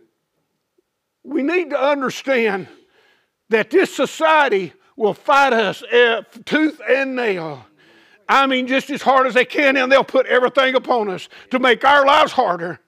We 1.23 1.41
need 1.41 1.71
to 1.71 1.79
understand 1.79 2.67
that 3.49 3.71
this 3.71 3.95
society 3.95 4.73
will 4.95 5.15
fight 5.15 5.53
us 5.53 5.81
eh, 5.89 6.21
tooth 6.45 6.79
and 6.87 7.15
nail. 7.15 7.65
I 8.27 8.45
mean, 8.45 8.67
just 8.67 8.91
as 8.91 9.01
hard 9.01 9.25
as 9.25 9.33
they 9.33 9.45
can, 9.45 9.75
and 9.75 9.91
they'll 9.91 10.03
put 10.03 10.27
everything 10.27 10.75
upon 10.75 11.09
us 11.09 11.29
to 11.49 11.57
make 11.57 11.83
our 11.83 12.05
lives 12.05 12.31
harder 12.31 12.79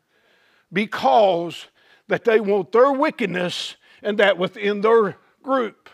because 0.71 1.65
that 2.11 2.25
they 2.25 2.41
want 2.41 2.73
their 2.73 2.91
wickedness 2.91 3.77
and 4.03 4.17
that 4.17 4.37
within 4.37 4.81
their 4.81 5.15
group. 5.41 5.89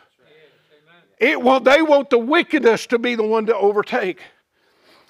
It 1.20 1.40
will, 1.40 1.60
they 1.60 1.84
want 1.84 2.10
the 2.10 2.18
wickedness 2.18 2.88
to 2.88 2.98
be 2.98 3.14
the 3.14 3.24
one 3.24 3.46
to 3.46 3.56
overtake. 3.56 4.22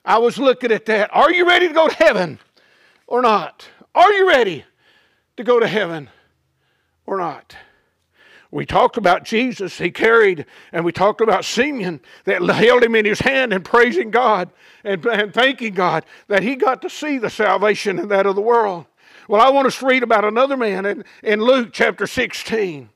I 0.04 0.18
was 0.18 0.38
looking 0.38 0.72
at 0.72 0.86
that. 0.88 1.10
Are 1.14 1.32
you 1.32 1.48
ready 1.48 1.70
to 1.70 1.74
go 1.74 1.88
to 1.88 1.96
heaven 1.96 2.40
or 3.08 3.22
not? 3.22 3.70
Are 3.96 4.12
you 4.12 4.28
ready 4.28 4.66
to 5.38 5.44
go 5.46 5.62
to 5.62 5.68
heaven 5.68 6.10
or 7.06 7.18
not? 7.18 7.56
We 8.52 8.66
talked 8.66 8.98
about 8.98 9.24
Jesus, 9.24 9.78
he 9.78 9.92
carried, 9.92 10.46
and 10.74 10.84
we 10.84 10.92
talked 10.92 11.22
about 11.22 11.46
Simeon 11.46 12.02
that 12.26 12.42
held 12.42 12.84
him 12.84 12.96
in 12.96 13.06
his 13.06 13.20
hand 13.20 13.54
and 13.54 13.64
praising 13.64 14.12
God 14.12 14.50
and, 14.84 15.06
and 15.06 15.34
thanking 15.34 15.74
God 15.74 16.06
that 16.28 16.44
he 16.44 16.56
got 16.56 16.82
to 16.82 16.90
see 16.90 17.18
the 17.18 17.30
salvation 17.30 17.98
and 17.98 18.12
that 18.12 18.26
of 18.26 18.36
the 18.36 18.42
world. 18.42 18.86
Well, 19.28 19.42
I 19.42 19.50
want 19.50 19.68
us 19.68 19.80
to 19.80 19.86
read 19.86 20.04
about 20.04 20.24
another 20.24 20.56
man 20.56 20.86
in, 20.86 21.04
in 21.22 21.42
Luke 21.42 21.70
chapter 21.72 22.08
16. 22.08 22.90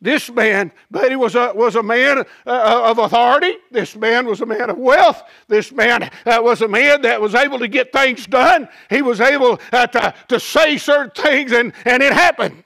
This 0.00 0.30
man, 0.30 0.70
but 0.90 1.10
he 1.10 1.16
was 1.16 1.34
a, 1.34 1.52
was 1.54 1.74
a 1.74 1.82
man 1.82 2.18
uh, 2.46 2.82
of 2.84 2.98
authority. 2.98 3.56
This 3.70 3.96
man 3.96 4.26
was 4.26 4.40
a 4.40 4.46
man 4.46 4.70
of 4.70 4.78
wealth. 4.78 5.22
This 5.48 5.72
man 5.72 6.04
uh, 6.04 6.38
was 6.40 6.62
a 6.62 6.68
man 6.68 7.02
that 7.02 7.20
was 7.20 7.34
able 7.34 7.58
to 7.58 7.66
get 7.66 7.92
things 7.92 8.26
done. 8.26 8.68
He 8.90 9.02
was 9.02 9.20
able 9.20 9.58
uh, 9.72 9.88
to, 9.88 10.14
to 10.28 10.38
say 10.38 10.76
certain 10.78 11.10
things, 11.10 11.50
and, 11.50 11.72
and 11.84 12.02
it 12.02 12.12
happened. 12.12 12.62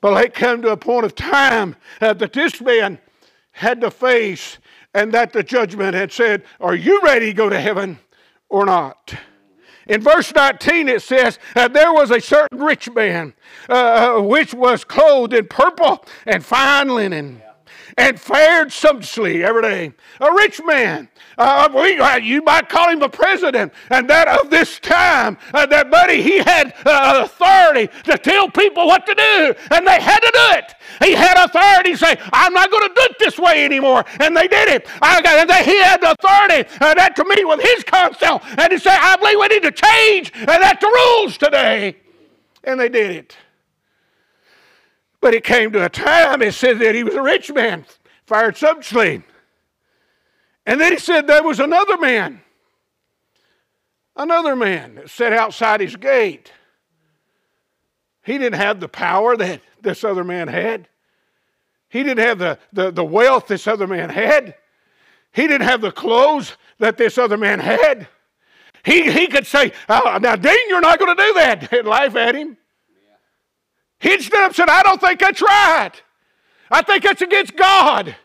But 0.00 0.24
it 0.24 0.34
came 0.34 0.62
to 0.62 0.70
a 0.70 0.76
point 0.76 1.06
of 1.06 1.14
time 1.14 1.74
uh, 2.00 2.12
that 2.14 2.32
this 2.32 2.60
man 2.60 3.00
had 3.50 3.80
to 3.80 3.90
face 3.90 4.58
and 4.94 5.12
that 5.12 5.32
the 5.32 5.42
judgment 5.42 5.94
had 5.94 6.12
said, 6.12 6.44
Are 6.60 6.74
you 6.74 7.00
ready 7.02 7.26
to 7.26 7.34
go 7.34 7.48
to 7.48 7.60
heaven 7.60 7.98
or 8.48 8.64
not? 8.64 9.14
In 9.86 10.00
verse 10.00 10.32
19, 10.34 10.88
it 10.88 11.02
says, 11.02 11.38
There 11.54 11.92
was 11.92 12.10
a 12.10 12.20
certain 12.20 12.58
rich 12.58 12.90
man 12.90 13.34
uh, 13.68 13.72
uh 14.18 14.22
which 14.22 14.54
was 14.54 14.84
clothed 14.84 15.32
in 15.32 15.46
purple 15.46 16.04
and 16.26 16.44
fine 16.44 16.88
linen 16.88 17.42
and 17.96 18.20
fared 18.20 18.72
sumptuously 18.72 19.44
every 19.44 19.62
day. 19.62 19.92
A 20.20 20.32
rich 20.32 20.60
man. 20.64 21.08
Uh, 21.38 21.68
we, 21.74 21.98
uh, 21.98 22.16
you 22.16 22.42
might 22.42 22.68
call 22.68 22.90
him 22.90 23.02
a 23.02 23.08
president. 23.08 23.72
And 23.90 24.08
that 24.10 24.28
of 24.28 24.50
this 24.50 24.78
time, 24.78 25.38
uh, 25.54 25.66
that 25.66 25.90
buddy, 25.90 26.22
he 26.22 26.38
had 26.38 26.74
uh, 26.84 27.22
authority 27.24 27.88
to 28.04 28.18
tell 28.18 28.50
people 28.50 28.86
what 28.86 29.06
to 29.06 29.14
do. 29.14 29.54
And 29.70 29.86
they 29.86 30.00
had 30.00 30.20
to 30.20 30.30
do 30.32 30.58
it. 30.58 30.74
He 31.04 31.12
had 31.14 31.42
authority 31.42 31.92
to 31.92 31.98
say, 31.98 32.16
I'm 32.32 32.52
not 32.52 32.70
going 32.70 32.88
to 32.88 32.94
do 32.94 33.02
it 33.02 33.16
this 33.18 33.38
way 33.38 33.64
anymore. 33.64 34.04
And 34.20 34.36
they 34.36 34.48
did 34.48 34.68
it. 34.68 34.86
I, 35.00 35.22
and 35.40 35.48
they, 35.48 35.64
he 35.64 35.80
had 35.82 36.02
authority 36.02 36.68
uh, 36.80 36.94
that 36.94 37.16
to 37.16 37.24
meet 37.24 37.46
with 37.46 37.60
his 37.60 37.84
council 37.84 38.40
and 38.58 38.70
to 38.70 38.78
say, 38.78 38.90
I 38.92 39.16
believe 39.16 39.38
we 39.38 39.48
need 39.48 39.62
to 39.62 39.72
change 39.72 40.32
uh, 40.42 40.46
that 40.46 40.80
the 40.80 40.86
rules 40.86 41.38
today. 41.38 41.96
And 42.64 42.78
they 42.78 42.88
did 42.88 43.10
it. 43.10 43.36
But 45.20 45.34
it 45.34 45.44
came 45.44 45.72
to 45.72 45.84
a 45.84 45.88
time, 45.88 46.42
it 46.42 46.54
said 46.54 46.78
that 46.78 46.94
he 46.94 47.04
was 47.04 47.14
a 47.14 47.22
rich 47.22 47.52
man, 47.52 47.84
fired 48.26 48.56
sumptuously. 48.56 49.22
And 50.66 50.80
then 50.80 50.92
he 50.92 50.98
said 50.98 51.26
there 51.26 51.42
was 51.42 51.60
another 51.60 51.98
man, 51.98 52.40
another 54.16 54.56
man 54.56 54.94
that 54.96 55.10
sat 55.10 55.32
outside 55.32 55.80
his 55.80 55.96
gate. 55.96 56.52
He 58.22 58.38
didn't 58.38 58.60
have 58.60 58.80
the 58.80 58.88
power 58.88 59.36
that 59.36 59.60
this 59.80 60.04
other 60.04 60.24
man 60.24 60.48
had. 60.48 60.88
He 61.88 62.02
didn't 62.02 62.24
have 62.24 62.38
the, 62.38 62.58
the, 62.72 62.90
the 62.90 63.04
wealth 63.04 63.48
this 63.48 63.66
other 63.66 63.86
man 63.86 64.10
had. 64.10 64.54
He 65.32 65.46
didn't 65.46 65.66
have 65.66 65.80
the 65.80 65.92
clothes 65.92 66.56
that 66.78 66.96
this 66.96 67.18
other 67.18 67.36
man 67.36 67.58
had. 67.58 68.08
He, 68.84 69.10
he 69.10 69.26
could 69.26 69.46
say, 69.46 69.72
oh, 69.88 70.18
Now, 70.20 70.36
Dean, 70.36 70.68
you're 70.68 70.80
not 70.80 70.98
going 70.98 71.16
to 71.16 71.22
do 71.22 71.34
that, 71.34 71.72
and 71.72 71.88
laugh 71.88 72.16
at 72.16 72.34
him. 72.34 72.56
He 74.00 74.20
stood 74.20 74.40
up 74.40 74.46
and 74.46 74.56
said, 74.56 74.68
I 74.68 74.82
don't 74.82 75.00
think 75.00 75.20
that's 75.20 75.42
right. 75.42 75.92
I 76.70 76.82
think 76.82 77.04
that's 77.04 77.22
against 77.22 77.56
God. 77.56 78.16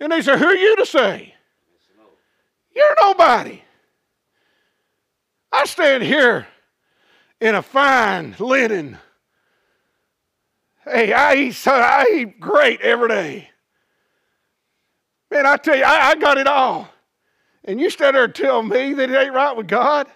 And 0.00 0.12
they 0.12 0.22
said, 0.22 0.38
Who 0.38 0.46
are 0.46 0.54
you 0.54 0.76
to 0.76 0.86
say? 0.86 1.34
You're 2.74 2.94
nobody. 3.00 3.62
I 5.50 5.64
stand 5.64 6.02
here 6.02 6.46
in 7.40 7.54
a 7.54 7.62
fine 7.62 8.36
linen. 8.38 8.98
Hey, 10.84 11.12
I 11.12 11.34
eat, 11.34 11.66
I 11.66 12.06
eat 12.12 12.40
great 12.40 12.80
every 12.80 13.08
day. 13.08 13.50
Man, 15.30 15.46
I 15.46 15.56
tell 15.56 15.76
you, 15.76 15.82
I, 15.82 16.10
I 16.10 16.14
got 16.16 16.38
it 16.38 16.46
all. 16.46 16.88
And 17.64 17.80
you 17.80 17.90
stand 17.90 18.14
there 18.14 18.24
and 18.24 18.34
tell 18.34 18.62
me 18.62 18.92
that 18.92 19.10
it 19.10 19.16
ain't 19.16 19.34
right 19.34 19.56
with 19.56 19.66
God? 19.66 20.06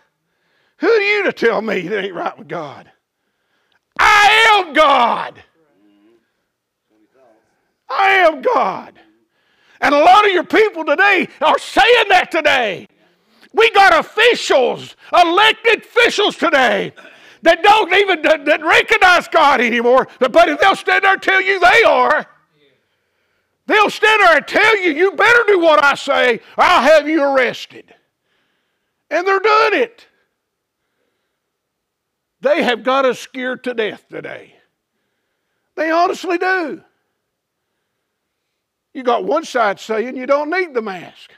Who 0.79 0.89
are 0.89 1.01
you 1.01 1.25
to 1.25 1.33
tell 1.33 1.61
me 1.61 1.81
that 1.81 1.99
it 1.99 2.05
ain't 2.07 2.15
right 2.15 2.39
with 2.39 2.47
God? 2.47 2.91
I 4.03 4.57
am 4.57 4.73
God. 4.73 5.43
I 7.89 8.09
am 8.09 8.41
God. 8.41 8.99
And 9.83 9.95
a 9.95 9.99
lot 9.99 10.27
of 10.27 10.33
your 10.33 10.45
people 10.45 10.85
today 10.85 11.29
are 11.43 11.59
saying 11.59 12.09
that 12.09 12.31
today. 12.31 12.87
We 13.53 13.71
got 13.73 13.99
officials, 13.99 14.97
elected 15.13 15.85
officials 15.85 16.37
today 16.37 16.93
that 17.43 17.63
don't 17.63 17.93
even 17.93 18.23
that 18.23 18.65
recognize 18.65 19.29
God 19.29 19.61
anymore. 19.61 20.09
But 20.19 20.33
they'll 20.33 20.77
stand 20.77 21.05
there 21.05 21.15
and 21.15 21.23
tell 21.23 21.43
you 21.43 21.61
they 21.61 21.83
are, 21.83 22.27
they'll 23.67 23.91
stand 23.91 24.23
there 24.23 24.37
and 24.37 24.47
tell 24.47 24.79
you, 24.79 24.93
you 24.93 25.13
better 25.13 25.45
do 25.47 25.59
what 25.59 25.83
I 25.83 25.95
say, 25.95 26.41
I'll 26.57 26.83
have 26.83 27.09
you 27.09 27.23
arrested. 27.23 27.93
And 29.11 29.27
they're 29.27 29.41
doing 29.41 29.83
it. 29.83 30.07
They 32.41 32.63
have 32.63 32.83
got 32.83 33.05
us 33.05 33.19
scared 33.19 33.65
to 33.65 33.75
death 33.75 34.05
today. 34.09 34.55
They 35.77 35.91
honestly 35.91 36.39
do. 36.39 36.83
You 38.93 39.03
got 39.03 39.25
one 39.25 39.45
side 39.45 39.79
saying 39.79 40.17
you 40.17 40.27
don't 40.27 40.51
need 40.51 40.75
the 40.75 40.83
mask. 40.83 41.33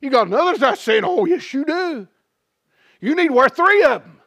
You 0.00 0.10
got 0.10 0.26
another 0.26 0.58
side 0.58 0.78
saying, 0.78 1.04
oh, 1.04 1.24
yes, 1.24 1.52
you 1.52 1.64
do. 1.64 2.06
You 3.00 3.14
need 3.14 3.28
to 3.28 3.32
wear 3.32 3.48
three 3.48 3.82
of 3.82 4.02
them. 4.02 4.20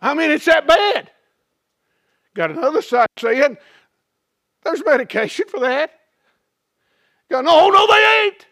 I 0.00 0.14
mean, 0.14 0.30
it's 0.30 0.46
that 0.46 0.66
bad. 0.66 1.10
Got 2.34 2.50
another 2.50 2.82
side 2.82 3.08
saying, 3.18 3.58
there's 4.62 4.84
medication 4.84 5.46
for 5.48 5.60
that. 5.60 5.92
Got, 7.30 7.44
no, 7.44 7.70
no, 7.70 7.86
they 7.86 8.24
ain't. 8.24 8.46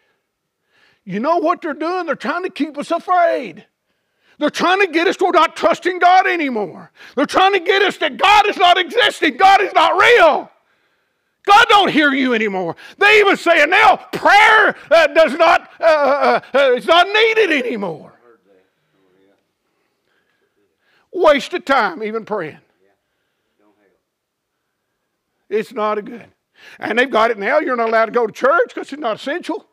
You 1.05 1.21
know 1.21 1.39
what 1.39 1.63
they're 1.63 1.75
doing? 1.75 2.07
They're 2.07 2.15
trying 2.15 2.45
to 2.45 2.51
keep 2.51 2.77
us 2.79 2.91
afraid. 2.91 3.67
They're 4.39 4.51
trying 4.51 4.81
to 4.81 4.87
get 4.87 5.09
us 5.09 5.17
to 5.17 5.31
not 5.33 5.57
trusting 5.57 5.99
God 5.99 6.27
anymore. 6.27 6.93
They're 7.17 7.27
trying 7.27 7.55
to 7.55 7.61
get 7.61 7.83
us 7.83 7.97
that 7.99 8.17
God 8.17 8.49
is 8.49 8.57
not 8.57 8.79
existing. 8.79 9.37
God 9.37 9.61
is 9.61 9.73
not 9.75 10.01
real. 10.01 10.51
God 11.45 11.67
don't 11.69 11.91
hear 11.91 12.13
you 12.13 12.35
anymore. 12.35 12.77
They 12.99 13.21
even 13.21 13.37
say 13.37 13.65
now 13.67 13.97
prayer 13.97 14.77
uh, 14.91 15.07
does 15.09 15.35
not 15.35 15.71
uh, 15.81 15.85
uh, 15.85 16.41
uh 16.55 16.73
is 16.75 16.87
not 16.87 17.09
needed 17.09 17.65
anymore. 17.65 18.13
Waste 21.13 21.55
of 21.55 21.65
time 21.65 22.03
even 22.03 22.25
praying. 22.25 22.59
It's 25.49 25.73
not 25.73 25.99
a 25.99 26.03
good. 26.03 26.27
And 26.79 26.99
they've 26.99 27.11
got 27.11 27.31
it 27.31 27.39
now. 27.39 27.59
You're 27.59 27.77
not 27.77 27.89
allowed 27.89 28.07
to 28.07 28.13
go 28.13 28.27
to 28.27 28.33
church 28.33 28.75
because 28.75 28.93
it's 28.93 29.01
not 29.01 29.17
essential. 29.17 29.67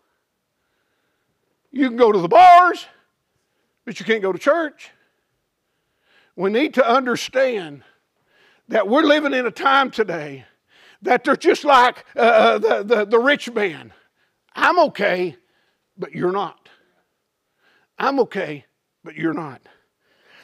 You 1.72 1.90
can 1.90 1.98
go 1.98 2.12
to 2.14 2.20
the 2.20 2.30
bars 2.30 2.86
but 3.86 4.00
you 4.00 4.06
can't 4.06 4.22
go 4.22 4.34
to 4.34 4.40
church. 4.40 4.92
We 6.36 6.50
need 6.50 6.74
to 6.74 6.86
understand 6.86 7.84
that 8.68 8.88
we're 8.90 9.04
living 9.04 9.34
in 9.34 9.46
a 9.46 9.52
time 9.52 9.92
today 9.92 10.46
that 11.04 11.24
they're 11.24 11.36
just 11.36 11.64
like 11.64 12.04
uh, 12.16 12.20
uh, 12.20 12.58
the, 12.58 12.84
the, 12.84 13.06
the 13.06 13.20
rich 13.20 13.52
man. 13.52 13.94
I'm 14.56 14.80
okay, 14.80 15.38
but 15.98 16.14
you're 16.14 16.32
not. 16.32 16.68
I'm 17.98 18.20
okay, 18.22 18.66
but 19.04 19.16
you're 19.16 19.34
not. 19.34 19.62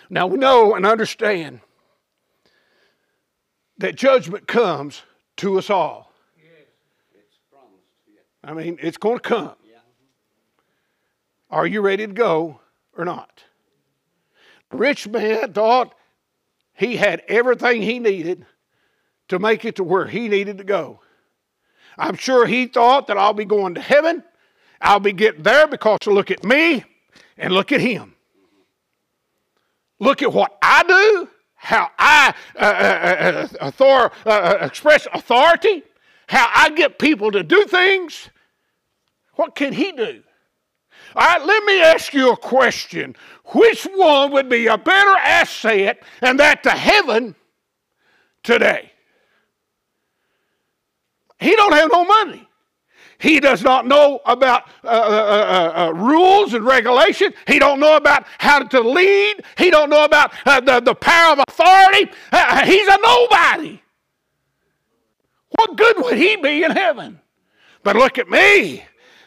Now 0.10 0.28
we 0.28 0.38
know 0.38 0.76
and 0.76 0.86
understand 0.86 1.62
that 3.80 3.96
judgment 3.96 4.48
comes 4.48 5.02
to 5.38 5.58
us 5.58 5.70
all. 5.70 6.12
I 8.44 8.54
mean, 8.54 8.78
it's 8.82 8.98
going 8.98 9.18
to 9.18 9.22
come. 9.22 9.52
Are 11.50 11.68
you 11.68 11.82
ready 11.82 12.08
to 12.08 12.14
go 12.14 12.61
or 13.02 13.06
not. 13.06 13.44
The 14.70 14.78
rich 14.78 15.08
man 15.08 15.54
thought 15.54 15.96
he 16.74 16.96
had 16.96 17.24
everything 17.28 17.82
he 17.82 18.00
needed 18.00 18.46
to 19.30 19.40
make 19.40 19.66
it 19.66 19.78
to 19.78 19.84
where 19.84 20.08
he 20.08 20.28
needed 20.28 20.58
to 20.60 20.64
go. 20.64 21.00
I'm 21.98 22.16
sure 22.16 22.46
he 22.46 22.68
thought 22.68 23.08
that 23.08 23.18
I'll 23.18 23.34
be 23.34 23.46
going 23.46 23.76
to 23.76 23.82
heaven. 23.82 24.24
I'll 24.80 25.00
be 25.00 25.14
getting 25.14 25.44
there 25.44 25.68
because 25.68 26.00
look 26.06 26.32
at 26.32 26.44
me 26.44 26.84
and 27.38 27.54
look 27.54 27.72
at 27.72 27.82
him. 27.82 28.16
Look 30.00 30.24
at 30.24 30.34
what 30.34 30.58
I 30.62 30.84
do, 30.84 31.30
how 31.56 31.90
I 32.00 32.34
uh, 32.56 32.60
uh, 32.60 33.58
uh, 33.62 33.66
author, 33.68 34.12
uh, 34.26 34.30
uh, 34.30 34.58
express 34.62 35.08
authority, 35.14 35.84
how 36.28 36.50
I 36.56 36.72
get 36.72 36.98
people 36.98 37.32
to 37.32 37.44
do 37.44 37.66
things. 37.66 38.30
What 39.36 39.56
can 39.56 39.74
he 39.74 39.92
do? 39.92 40.24
Right, 41.16 41.44
let 41.44 41.64
me 41.66 41.82
ask 41.82 42.14
you 42.14 42.32
a 42.32 42.38
question. 42.38 43.16
Which 43.46 43.84
one 43.84 44.32
would 44.32 44.50
be 44.50 44.68
a 44.68 44.78
better 44.78 45.12
asset 45.18 46.02
and 46.22 46.40
that 46.40 46.64
to 46.64 46.72
heaven 46.72 47.36
today? 48.44 48.92
He 51.40 51.56
don't 51.56 51.74
have 51.74 51.90
no 51.92 52.06
money. 52.06 52.48
He 53.18 53.40
does 53.40 53.62
not 53.62 53.86
know 53.86 54.20
about 54.26 54.64
uh, 54.84 54.88
uh, 54.88 54.92
uh, 54.92 55.74
uh 55.76 55.94
rules 55.94 56.56
and 56.56 56.66
regulation. 56.66 57.34
He 57.46 57.60
don't 57.60 57.80
know 57.80 57.96
about 57.96 58.26
how 58.40 58.60
to 58.60 58.80
lead. 58.82 59.44
He 59.58 59.70
don't 59.70 59.90
know 59.90 60.06
about 60.06 60.34
uh, 60.46 60.60
the, 60.60 60.80
the 60.80 60.96
power 60.96 61.34
of 61.34 61.44
authority. 61.48 62.12
Uh, 62.32 62.66
he's 62.66 62.88
a 62.88 62.98
nobody. 63.04 63.82
What 65.50 65.76
good 65.76 65.98
would 65.98 66.18
he 66.18 66.36
be 66.38 66.64
in 66.64 66.72
heaven? 66.72 67.20
But 67.84 67.96
look 67.96 68.18
at 68.18 68.30
me. 68.30 68.86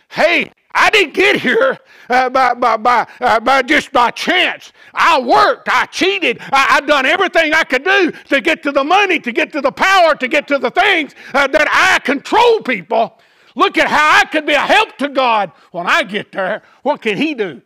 Hey, 0.09 0.51
I 0.75 0.91
didn't 0.91 1.15
get 1.15 1.37
here 1.41 1.79
uh, 2.11 2.29
by, 2.31 2.55
by, 2.55 2.77
by, 2.77 3.07
uh, 3.21 3.41
by, 3.41 3.63
just 3.63 3.93
by 3.93 4.11
chance. 4.11 4.73
I 4.93 5.21
worked, 5.21 5.69
I 5.69 5.87
cheated, 5.87 6.41
I, 6.53 6.75
have 6.75 6.87
done 6.87 7.07
everything 7.07 7.55
I 7.55 7.65
could 7.65 7.85
do 7.85 8.11
to 8.11 8.41
get 8.41 8.63
to 8.65 8.73
the 8.73 8.85
money, 8.85 9.19
to 9.21 9.33
get 9.33 9.53
to 9.53 9.61
the 9.61 9.73
power, 9.73 10.15
to 10.17 10.29
get 10.29 10.49
to 10.49 10.59
the 10.59 10.71
things 10.71 11.15
uh, 11.33 11.47
that 11.47 11.69
I 11.71 12.01
control 12.01 12.61
people. 12.61 13.19
Look 13.55 13.79
at 13.79 13.89
how 13.89 14.21
I 14.21 14.25
could 14.25 14.47
be 14.47 14.55
a 14.55 14.61
help 14.61 14.97
to 14.99 15.09
God 15.09 15.53
when 15.71 15.87
I 15.87 16.03
get 16.03 16.33
there. 16.33 16.63
What 16.83 17.03
can 17.03 17.17
He 17.17 17.35
do? 17.35 17.63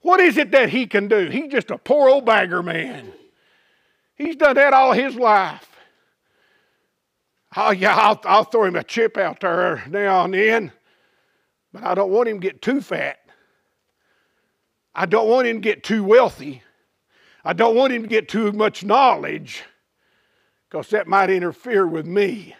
What 0.00 0.20
is 0.20 0.36
it 0.36 0.52
that 0.52 0.68
He 0.68 0.86
can 0.86 1.08
do? 1.08 1.28
He's 1.28 1.50
just 1.50 1.70
a 1.70 1.78
poor 1.78 2.08
old 2.08 2.24
bagger 2.24 2.62
man. 2.62 3.12
He's 4.18 4.34
done 4.34 4.56
that 4.56 4.74
all 4.74 4.92
his 4.92 5.14
life. 5.14 5.64
Oh, 7.56 7.70
yeah, 7.70 7.96
I'll, 7.96 8.20
I'll 8.24 8.44
throw 8.44 8.64
him 8.64 8.76
a 8.76 8.84
chip 8.84 9.16
out 9.16 9.40
there 9.40 9.84
now 9.88 10.24
and 10.24 10.34
then, 10.34 10.72
but 11.78 11.86
I 11.86 11.94
don't 11.94 12.10
want 12.10 12.28
him 12.28 12.40
to 12.40 12.46
get 12.46 12.62
too 12.62 12.80
fat. 12.80 13.18
I 14.94 15.06
don't 15.06 15.28
want 15.28 15.46
him 15.46 15.56
to 15.56 15.60
get 15.60 15.84
too 15.84 16.02
wealthy. 16.02 16.62
I 17.44 17.52
don't 17.52 17.76
want 17.76 17.92
him 17.92 18.02
to 18.02 18.08
get 18.08 18.28
too 18.28 18.52
much 18.52 18.84
knowledge 18.84 19.62
because 20.68 20.88
that 20.90 21.06
might 21.06 21.30
interfere 21.30 21.86
with 21.86 22.06
me. 22.06 22.56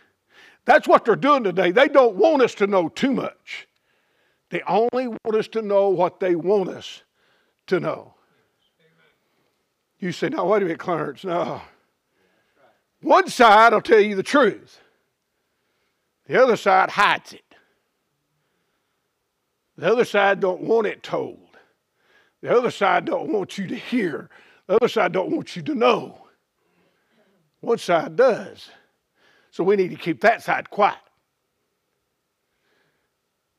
That's 0.64 0.86
what 0.86 1.04
they're 1.04 1.16
doing 1.16 1.44
today. 1.44 1.72
They 1.72 1.88
don't 1.88 2.16
want 2.16 2.42
us 2.42 2.54
to 2.56 2.66
know 2.66 2.88
too 2.88 3.12
much. 3.12 3.66
They 4.50 4.62
only 4.62 5.08
want 5.08 5.34
us 5.34 5.48
to 5.48 5.62
know 5.62 5.88
what 5.88 6.20
they 6.20 6.34
want 6.34 6.70
us 6.70 7.02
to 7.66 7.80
know. 7.80 8.14
You 9.98 10.12
say, 10.12 10.28
no, 10.28 10.44
wait 10.44 10.62
a 10.62 10.66
minute, 10.66 10.78
Clarence. 10.78 11.24
No. 11.24 11.60
One 13.02 13.28
side 13.28 13.72
will 13.72 13.80
tell 13.80 14.00
you 14.00 14.14
the 14.14 14.22
truth. 14.22 14.80
The 16.26 16.40
other 16.40 16.56
side 16.56 16.90
hides 16.90 17.32
it. 17.32 17.47
The 19.78 19.90
other 19.92 20.04
side 20.04 20.40
don't 20.40 20.62
want 20.62 20.88
it 20.88 21.04
told. 21.04 21.38
The 22.42 22.54
other 22.54 22.72
side 22.72 23.04
don't 23.04 23.32
want 23.32 23.56
you 23.56 23.68
to 23.68 23.76
hear. 23.76 24.28
The 24.66 24.74
other 24.74 24.88
side 24.88 25.12
don't 25.12 25.30
want 25.30 25.54
you 25.54 25.62
to 25.62 25.74
know. 25.74 26.26
One 27.60 27.78
side 27.78 28.16
does. 28.16 28.70
So 29.52 29.62
we 29.62 29.76
need 29.76 29.90
to 29.90 29.96
keep 29.96 30.20
that 30.22 30.42
side 30.42 30.68
quiet. 30.70 30.98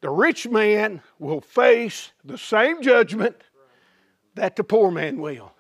The 0.02 0.10
rich 0.10 0.48
man 0.48 1.02
will 1.20 1.40
face 1.40 2.12
the 2.26 2.38
same 2.38 2.82
judgment 2.82 3.38
that 4.36 4.58
the 4.58 4.64
poor 4.64 4.92
man 4.92 5.22
will. 5.22 5.54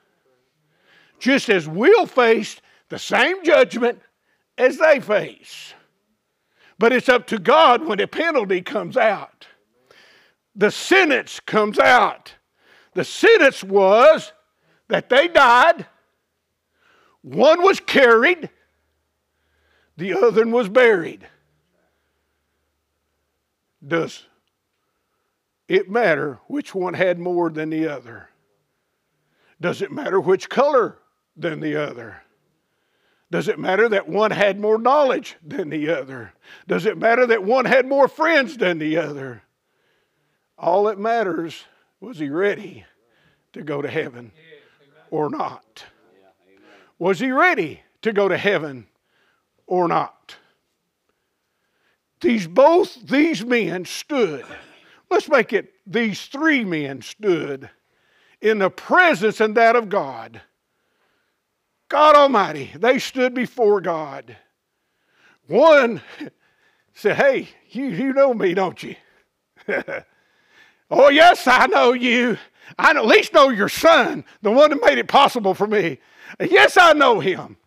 Just 1.19 1.49
as 1.49 1.69
we'll 1.69 2.05
face 2.05 2.59
the 2.89 2.99
same 2.99 3.45
judgment 3.45 4.01
as 4.57 4.77
they 4.77 4.99
face. 4.99 5.73
But 6.77 6.91
it's 6.91 7.09
up 7.09 7.27
to 7.27 7.39
God 7.39 7.85
when 7.85 7.97
the 7.97 8.07
penalty 8.07 8.61
comes 8.61 8.97
out. 8.97 9.47
The 10.59 10.71
sentence 10.71 11.39
comes 11.39 11.79
out. 11.79 12.33
The 12.93 13.05
sentence 13.05 13.63
was 13.63 14.33
that 14.89 15.07
they 15.07 15.29
died, 15.29 15.85
one 17.21 17.61
was 17.61 17.79
carried, 17.79 18.49
the 19.95 20.15
other 20.15 20.45
was 20.45 20.67
buried. 20.67 21.25
Does 23.87 24.25
it 25.69 25.89
matter 25.89 26.41
which 26.47 26.75
one 26.75 26.93
had 26.93 27.19
more 27.19 27.49
than 27.49 27.69
the 27.69 27.87
other? 27.87 28.29
Does 29.61 29.81
it 29.81 29.93
matter 29.93 30.19
which 30.19 30.49
color 30.49 30.97
than 31.37 31.61
the 31.61 31.77
other? 31.77 32.21
Does 33.31 33.47
it 33.47 33.59
matter 33.59 33.87
that 33.87 34.09
one 34.09 34.31
had 34.31 34.59
more 34.59 34.77
knowledge 34.77 35.37
than 35.41 35.69
the 35.69 35.89
other? 35.89 36.33
Does 36.67 36.85
it 36.85 36.97
matter 36.97 37.25
that 37.27 37.45
one 37.45 37.63
had 37.63 37.85
more 37.85 38.09
friends 38.09 38.57
than 38.57 38.77
the 38.79 38.97
other? 38.97 39.43
All 40.59 40.83
that 40.85 40.99
matters 40.99 41.63
was 42.01 42.19
he 42.19 42.29
ready 42.29 42.85
to 43.53 43.63
go 43.63 43.81
to 43.81 43.89
heaven 43.89 44.31
or 45.09 45.29
not? 45.29 45.85
Was 46.99 47.19
he 47.19 47.31
ready 47.31 47.81
to 48.01 48.11
go 48.11 48.27
to 48.27 48.37
heaven 48.37 48.87
or 49.65 49.87
not? 49.87 50.35
These 52.19 52.47
both 52.47 53.07
these 53.07 53.45
men 53.45 53.85
stood. 53.85 54.45
Let's 55.09 55.29
make 55.29 55.53
it 55.53 55.73
these 55.87 56.25
three 56.25 56.65
men 56.65 57.01
stood 57.01 57.69
in 58.41 58.59
the 58.59 58.69
presence 58.69 59.39
and 59.39 59.55
that 59.55 59.77
of 59.77 59.87
God. 59.87 60.41
God 61.87 62.15
Almighty, 62.15 62.71
they 62.75 62.99
stood 62.99 63.33
before 63.33 63.79
God. 63.79 64.35
One 65.47 66.01
said, 66.93 67.15
Hey, 67.15 67.49
you, 67.69 67.85
you 67.85 68.13
know 68.13 68.33
me, 68.33 68.53
don't 68.53 68.83
you? 68.83 68.95
oh, 70.89 71.09
yes, 71.09 71.47
I 71.47 71.67
know 71.67 71.93
you. 71.93 72.37
I 72.77 72.91
at 72.91 73.05
least 73.05 73.33
know 73.33 73.49
your 73.49 73.69
son, 73.69 74.23
the 74.41 74.51
one 74.51 74.69
that 74.69 74.79
made 74.83 74.97
it 74.97 75.07
possible 75.07 75.53
for 75.53 75.67
me. 75.67 75.99
Yes, 76.39 76.77
I 76.77 76.93
know 76.93 77.19
him. 77.19 77.57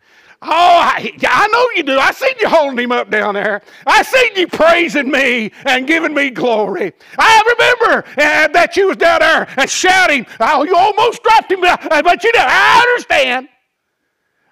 Oh, 0.45 0.49
I, 0.49 1.09
I, 1.21 1.47
know 1.47 1.69
you 1.75 1.83
do. 1.83 1.97
I 1.97 2.11
seen 2.11 2.33
you 2.41 2.49
holding 2.49 2.83
him 2.83 2.91
up 2.91 3.09
down 3.09 3.35
there. 3.35 3.61
I 3.87 4.03
seen 4.03 4.35
you 4.35 4.47
praising 4.47 5.09
me 5.09 5.51
and 5.65 5.87
giving 5.87 6.13
me 6.13 6.31
glory. 6.31 6.91
I 7.17 7.55
remember 7.57 8.05
uh, 8.17 8.47
that 8.49 8.75
you 8.75 8.87
was 8.87 8.97
down 8.97 9.19
there 9.19 9.47
and 9.55 9.69
shouting. 9.69 10.25
Oh, 10.41 10.63
you 10.65 10.75
almost 10.75 11.23
dropped 11.23 11.49
him, 11.49 11.63
uh, 11.63 12.01
but 12.01 12.23
you 12.25 12.31
know, 12.33 12.43
I 12.43 12.85
understand. 12.89 13.47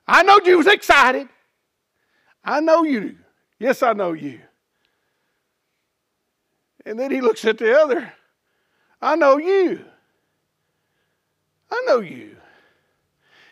I 0.08 0.24
know 0.24 0.40
you 0.46 0.58
was 0.60 0.68
excited. 0.68 1.28
I 2.44 2.62
know 2.62 2.84
you. 2.84 3.18
Yes, 3.60 3.84
I 3.84 3.92
know 3.92 4.14
you. 4.14 4.40
And 6.86 6.98
then 6.98 7.12
he 7.12 7.20
looks 7.20 7.44
at 7.44 7.58
the 7.58 7.78
other. 7.78 8.14
I 9.02 9.16
know 9.16 9.38
you. 9.38 9.84
I 11.72 11.84
know 11.88 12.00
you. 12.00 12.36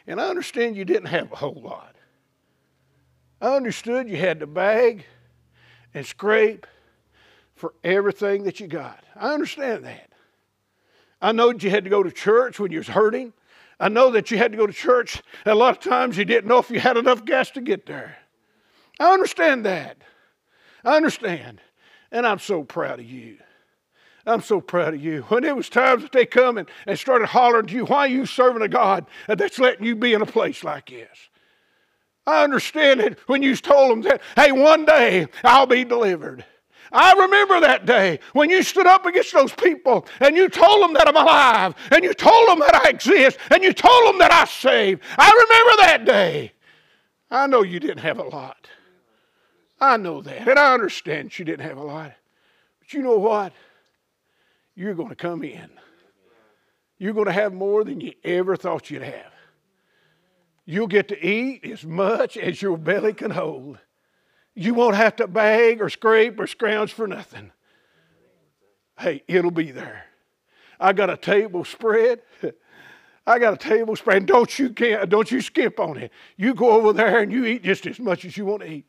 And 0.05 0.19
I 0.19 0.27
understand 0.27 0.75
you 0.75 0.85
didn't 0.85 1.07
have 1.07 1.31
a 1.31 1.35
whole 1.35 1.61
lot. 1.63 1.95
I 3.41 3.55
understood 3.55 4.09
you 4.09 4.17
had 4.17 4.41
to 4.41 4.47
bag 4.47 5.05
and 5.93 6.05
scrape 6.05 6.67
for 7.55 7.73
everything 7.83 8.43
that 8.43 8.59
you 8.59 8.67
got. 8.67 9.03
I 9.15 9.33
understand 9.33 9.85
that. 9.85 10.11
I 11.21 11.31
know 11.31 11.51
that 11.51 11.63
you 11.63 11.69
had 11.69 11.83
to 11.83 11.89
go 11.89 12.03
to 12.03 12.11
church 12.11 12.59
when 12.59 12.71
you 12.71 12.79
was 12.79 12.87
hurting. 12.87 13.33
I 13.79 13.89
know 13.89 14.11
that 14.11 14.29
you 14.31 14.37
had 14.37 14.51
to 14.51 14.57
go 14.57 14.67
to 14.67 14.73
church. 14.73 15.21
A 15.45 15.55
lot 15.55 15.77
of 15.77 15.83
times 15.83 16.17
you 16.17 16.25
didn't 16.25 16.47
know 16.47 16.59
if 16.59 16.69
you 16.69 16.79
had 16.79 16.97
enough 16.97 17.25
gas 17.25 17.51
to 17.51 17.61
get 17.61 17.85
there. 17.85 18.17
I 18.99 19.13
understand 19.13 19.65
that. 19.65 19.97
I 20.83 20.97
understand. 20.97 21.61
And 22.11 22.25
I'm 22.25 22.39
so 22.39 22.63
proud 22.63 22.99
of 22.99 23.05
you. 23.05 23.37
I'm 24.29 24.41
so 24.41 24.61
proud 24.61 24.93
of 24.93 25.03
you. 25.03 25.23
When 25.23 25.43
it 25.43 25.55
was 25.55 25.69
times 25.69 26.03
that 26.03 26.11
they 26.11 26.25
come 26.25 26.57
and, 26.57 26.69
and 26.85 26.97
started 26.97 27.27
hollering 27.27 27.67
to 27.67 27.73
you, 27.73 27.85
why 27.85 27.99
are 28.01 28.07
you 28.07 28.25
serving 28.25 28.61
a 28.61 28.67
God 28.67 29.05
that's 29.27 29.59
letting 29.59 29.85
you 29.85 29.95
be 29.95 30.13
in 30.13 30.21
a 30.21 30.25
place 30.25 30.63
like 30.63 30.89
this? 30.89 31.29
I 32.27 32.43
understand 32.43 33.01
it 33.01 33.17
when 33.27 33.41
you 33.41 33.55
told 33.55 33.91
them 33.91 34.01
that, 34.03 34.21
hey, 34.35 34.51
one 34.51 34.85
day 34.85 35.27
I'll 35.43 35.65
be 35.65 35.83
delivered. 35.83 36.45
I 36.91 37.13
remember 37.13 37.59
that 37.61 37.85
day 37.85 38.19
when 38.33 38.49
you 38.49 38.63
stood 38.63 38.87
up 38.87 39.05
against 39.05 39.33
those 39.33 39.53
people 39.53 40.07
and 40.19 40.35
you 40.35 40.49
told 40.49 40.83
them 40.83 40.93
that 40.93 41.07
I'm 41.07 41.15
alive 41.15 41.75
and 41.91 42.03
you 42.03 42.13
told 42.13 42.49
them 42.49 42.59
that 42.59 42.75
I 42.75 42.89
exist 42.89 43.37
and 43.51 43.63
you 43.63 43.73
told 43.73 44.07
them 44.07 44.19
that 44.19 44.31
I 44.31 44.45
save. 44.45 44.99
I 45.17 45.29
remember 45.29 45.81
that 45.81 46.05
day. 46.05 46.53
I 47.31 47.47
know 47.47 47.61
you 47.61 47.79
didn't 47.79 47.99
have 47.99 48.19
a 48.19 48.23
lot. 48.23 48.67
I 49.79 49.97
know 49.97 50.21
that. 50.21 50.47
And 50.47 50.59
I 50.59 50.73
understand 50.73 51.37
you 51.37 51.45
didn't 51.45 51.65
have 51.65 51.77
a 51.77 51.83
lot. 51.83 52.13
But 52.79 52.93
you 52.93 53.01
know 53.01 53.17
what? 53.17 53.53
You're 54.79 54.93
going 54.93 55.09
to 55.09 55.15
come 55.15 55.43
in. 55.43 55.69
You're 56.97 57.13
going 57.13 57.25
to 57.25 57.33
have 57.33 57.53
more 57.53 57.83
than 57.83 57.99
you 57.99 58.13
ever 58.23 58.55
thought 58.55 58.89
you'd 58.89 59.01
have. 59.01 59.33
You'll 60.65 60.87
get 60.87 61.09
to 61.09 61.25
eat 61.25 61.65
as 61.65 61.83
much 61.83 62.37
as 62.37 62.61
your 62.61 62.77
belly 62.77 63.13
can 63.13 63.31
hold. 63.31 63.77
You 64.55 64.73
won't 64.73 64.95
have 64.95 65.17
to 65.17 65.27
bag 65.27 65.81
or 65.81 65.89
scrape 65.89 66.39
or 66.39 66.47
scrounge 66.47 66.93
for 66.93 67.07
nothing. 67.07 67.51
Hey, 68.97 69.21
it'll 69.27 69.51
be 69.51 69.71
there. 69.71 70.05
I 70.79 70.93
got 70.93 71.09
a 71.09 71.17
table 71.17 71.65
spread. 71.65 72.21
I 73.27 73.37
got 73.37 73.53
a 73.53 73.57
table 73.57 73.97
spread. 73.97 74.25
Don't 74.25 74.57
you 74.57 74.69
can't, 74.69 75.09
don't 75.09 75.29
you 75.29 75.41
skip 75.41 75.77
on 75.81 75.97
it. 75.97 76.11
You 76.37 76.53
go 76.53 76.71
over 76.71 76.93
there 76.93 77.19
and 77.19 77.33
you 77.33 77.43
eat 77.43 77.63
just 77.63 77.85
as 77.85 77.99
much 77.99 78.23
as 78.23 78.37
you 78.37 78.45
want 78.45 78.61
to 78.61 78.71
eat. 78.71 78.85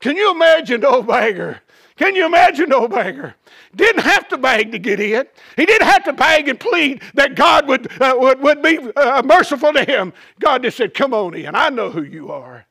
Can 0.00 0.16
you 0.16 0.30
imagine 0.32 0.84
old 0.84 1.06
beggar? 1.06 1.60
Can 1.96 2.16
you 2.16 2.24
imagine 2.24 2.72
old 2.72 2.90
beggar? 2.90 3.34
Didn't 3.76 4.02
have 4.02 4.26
to 4.28 4.38
beg 4.38 4.72
to 4.72 4.78
get 4.78 4.98
in. 4.98 5.26
He 5.56 5.66
didn't 5.66 5.86
have 5.86 6.04
to 6.04 6.14
beg 6.14 6.48
and 6.48 6.58
plead 6.58 7.02
that 7.14 7.34
God 7.34 7.68
would, 7.68 7.90
uh, 8.00 8.14
would, 8.16 8.40
would 8.40 8.62
be 8.62 8.78
uh, 8.96 9.22
merciful 9.22 9.72
to 9.74 9.84
him. 9.84 10.14
God 10.40 10.62
just 10.62 10.78
said, 10.78 10.94
Come 10.94 11.12
on 11.12 11.34
in. 11.34 11.54
I 11.54 11.68
know 11.68 11.90
who 11.90 12.02
you 12.02 12.32
are 12.32 12.66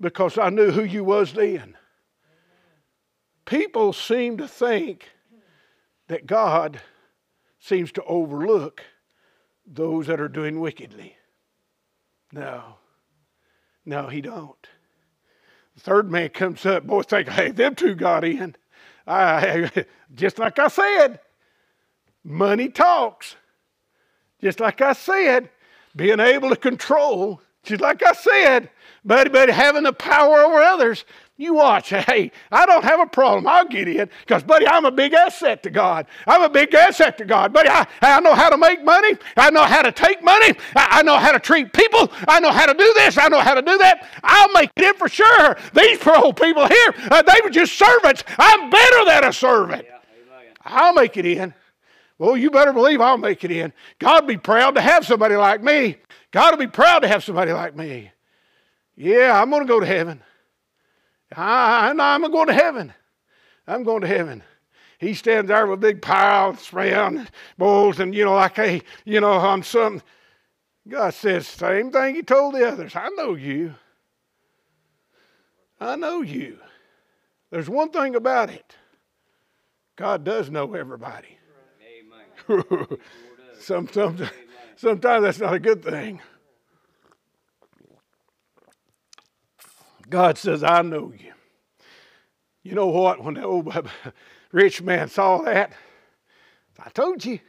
because 0.00 0.38
I 0.38 0.48
knew 0.48 0.70
who 0.70 0.82
you 0.82 1.04
was 1.04 1.34
then. 1.34 1.76
People 3.44 3.92
seem 3.92 4.38
to 4.38 4.48
think 4.48 5.10
that 6.08 6.26
God 6.26 6.80
seems 7.60 7.92
to 7.92 8.04
overlook 8.04 8.82
those 9.66 10.06
that 10.06 10.20
are 10.20 10.28
doing 10.28 10.58
wickedly. 10.58 11.16
No. 12.32 12.76
No, 13.84 14.08
he 14.08 14.20
don't. 14.20 14.68
The 15.74 15.80
third 15.80 16.10
man 16.10 16.28
comes 16.30 16.66
up. 16.66 16.86
Boys 16.86 17.06
think, 17.06 17.28
hey, 17.28 17.50
them 17.50 17.74
two 17.74 17.94
got 17.94 18.24
in. 18.24 18.56
I, 19.06 19.70
just 20.14 20.38
like 20.38 20.58
I 20.58 20.68
said, 20.68 21.20
money 22.24 22.68
talks. 22.68 23.36
Just 24.40 24.60
like 24.60 24.80
I 24.80 24.92
said, 24.92 25.50
being 25.94 26.20
able 26.20 26.50
to 26.50 26.56
control. 26.56 27.40
Just 27.62 27.80
like 27.80 28.02
I 28.04 28.12
said, 28.12 28.70
buddy, 29.04 29.30
buddy, 29.30 29.52
having 29.52 29.84
the 29.84 29.92
power 29.92 30.40
over 30.40 30.60
others. 30.60 31.04
You 31.36 31.54
watch. 31.54 31.92
Hey, 32.02 32.32
I 32.50 32.66
don't 32.66 32.84
have 32.84 33.00
a 33.00 33.06
problem. 33.06 33.46
I'll 33.46 33.66
get 33.66 33.88
in 33.88 34.10
because, 34.20 34.42
buddy, 34.42 34.66
I'm 34.66 34.84
a 34.84 34.90
big 34.90 35.12
asset 35.14 35.62
to 35.62 35.70
God. 35.70 36.06
I'm 36.26 36.42
a 36.42 36.48
big 36.48 36.74
asset 36.74 37.16
to 37.18 37.24
God. 37.24 37.52
Buddy, 37.52 37.68
I, 37.68 37.86
I 38.00 38.20
know 38.20 38.34
how 38.34 38.50
to 38.50 38.56
make 38.56 38.84
money. 38.84 39.16
I 39.36 39.50
know 39.50 39.62
how 39.62 39.82
to 39.82 39.92
take 39.92 40.22
money. 40.22 40.54
I, 40.74 40.98
I 40.98 41.02
know 41.02 41.16
how 41.16 41.32
to 41.32 41.38
treat 41.38 41.72
people. 41.72 42.10
I 42.26 42.40
know 42.40 42.50
how 42.50 42.66
to 42.66 42.74
do 42.74 42.92
this. 42.96 43.18
I 43.18 43.28
know 43.28 43.40
how 43.40 43.54
to 43.54 43.62
do 43.62 43.78
that. 43.78 44.08
I'll 44.22 44.52
make 44.52 44.70
it 44.76 44.84
in 44.84 44.94
for 44.94 45.08
sure. 45.08 45.56
These 45.74 45.98
poor 45.98 46.32
people 46.32 46.66
here, 46.66 46.94
uh, 47.10 47.22
they 47.22 47.40
were 47.42 47.50
just 47.50 47.78
servants. 47.78 48.24
I'm 48.38 48.68
better 48.68 49.04
than 49.06 49.24
a 49.24 49.32
servant. 49.32 49.86
Yeah, 49.88 49.98
I'll 50.64 50.94
make 50.94 51.16
it 51.16 51.24
in. 51.24 51.54
Well, 52.18 52.36
you 52.36 52.50
better 52.50 52.72
believe 52.72 53.00
I'll 53.00 53.18
make 53.18 53.42
it 53.44 53.50
in. 53.50 53.72
God 53.98 54.26
be 54.26 54.36
proud 54.36 54.74
to 54.74 54.80
have 54.80 55.06
somebody 55.06 55.36
like 55.36 55.62
me. 55.62 55.96
God 56.30 56.52
will 56.52 56.66
be 56.66 56.70
proud 56.70 57.00
to 57.00 57.08
have 57.08 57.24
somebody 57.24 57.52
like 57.52 57.76
me. 57.76 58.10
Yeah, 58.96 59.40
I'm 59.40 59.50
going 59.50 59.62
to 59.62 59.68
go 59.68 59.80
to 59.80 59.86
heaven. 59.86 60.22
I, 61.36 61.88
I 61.88 62.14
I'm 62.14 62.30
going 62.30 62.48
to 62.48 62.54
heaven. 62.54 62.92
I'm 63.66 63.84
going 63.84 64.02
to 64.02 64.06
heaven. 64.06 64.42
He 64.98 65.14
stands 65.14 65.48
there 65.48 65.66
with 65.66 65.78
a 65.78 65.80
big 65.80 66.02
pile 66.02 66.50
of 66.50 66.74
round 66.74 67.30
bowls 67.58 67.98
and, 67.98 68.14
you 68.14 68.24
know, 68.24 68.34
like, 68.34 68.56
hey, 68.56 68.82
you 69.04 69.20
know, 69.20 69.32
on 69.32 69.62
some. 69.62 70.02
God 70.88 71.14
says, 71.14 71.46
same 71.46 71.92
thing 71.92 72.14
he 72.14 72.22
told 72.22 72.54
the 72.54 72.66
others. 72.66 72.96
I 72.96 73.08
know 73.10 73.34
you. 73.34 73.74
I 75.80 75.96
know 75.96 76.22
you. 76.22 76.58
There's 77.50 77.68
one 77.68 77.90
thing 77.90 78.14
about 78.14 78.50
it 78.50 78.76
God 79.96 80.24
does 80.24 80.50
know 80.50 80.74
everybody. 80.74 81.38
some, 83.60 83.88
some, 83.88 84.18
sometimes 84.76 85.22
that's 85.22 85.38
not 85.38 85.54
a 85.54 85.58
good 85.58 85.84
thing. 85.84 86.20
God 90.12 90.36
says, 90.36 90.62
I 90.62 90.82
know 90.82 91.10
you. 91.18 91.32
You 92.62 92.74
know 92.74 92.88
what? 92.88 93.24
When 93.24 93.32
the 93.32 93.44
old 93.44 93.74
rich 94.52 94.82
man 94.82 95.08
saw 95.08 95.38
that, 95.38 95.72
I 96.78 96.90
told 96.90 97.24
you. 97.24 97.40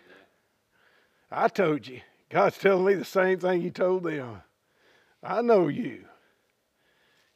I 1.30 1.50
told 1.50 1.86
you. 1.86 2.00
God's 2.30 2.58
telling 2.58 2.86
me 2.86 2.94
the 2.94 3.04
same 3.04 3.38
thing 3.38 3.62
He 3.62 3.70
told 3.70 4.04
them. 4.04 4.44
I 5.22 5.42
know 5.42 5.68
you. 5.68 6.06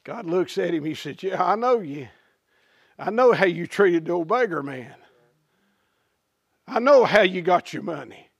God 0.02 0.24
looks 0.24 0.56
at 0.56 0.72
him. 0.72 0.86
He 0.86 0.94
says, 0.94 1.22
Yeah, 1.22 1.44
I 1.44 1.56
know 1.56 1.80
you. 1.80 2.08
I 2.98 3.10
know 3.10 3.32
how 3.32 3.44
you 3.44 3.66
treated 3.66 4.06
the 4.06 4.12
old 4.12 4.28
beggar 4.28 4.62
man. 4.62 4.94
I 6.66 6.78
know 6.78 7.04
how 7.04 7.20
you 7.20 7.42
got 7.42 7.74
your 7.74 7.82
money. 7.82 8.30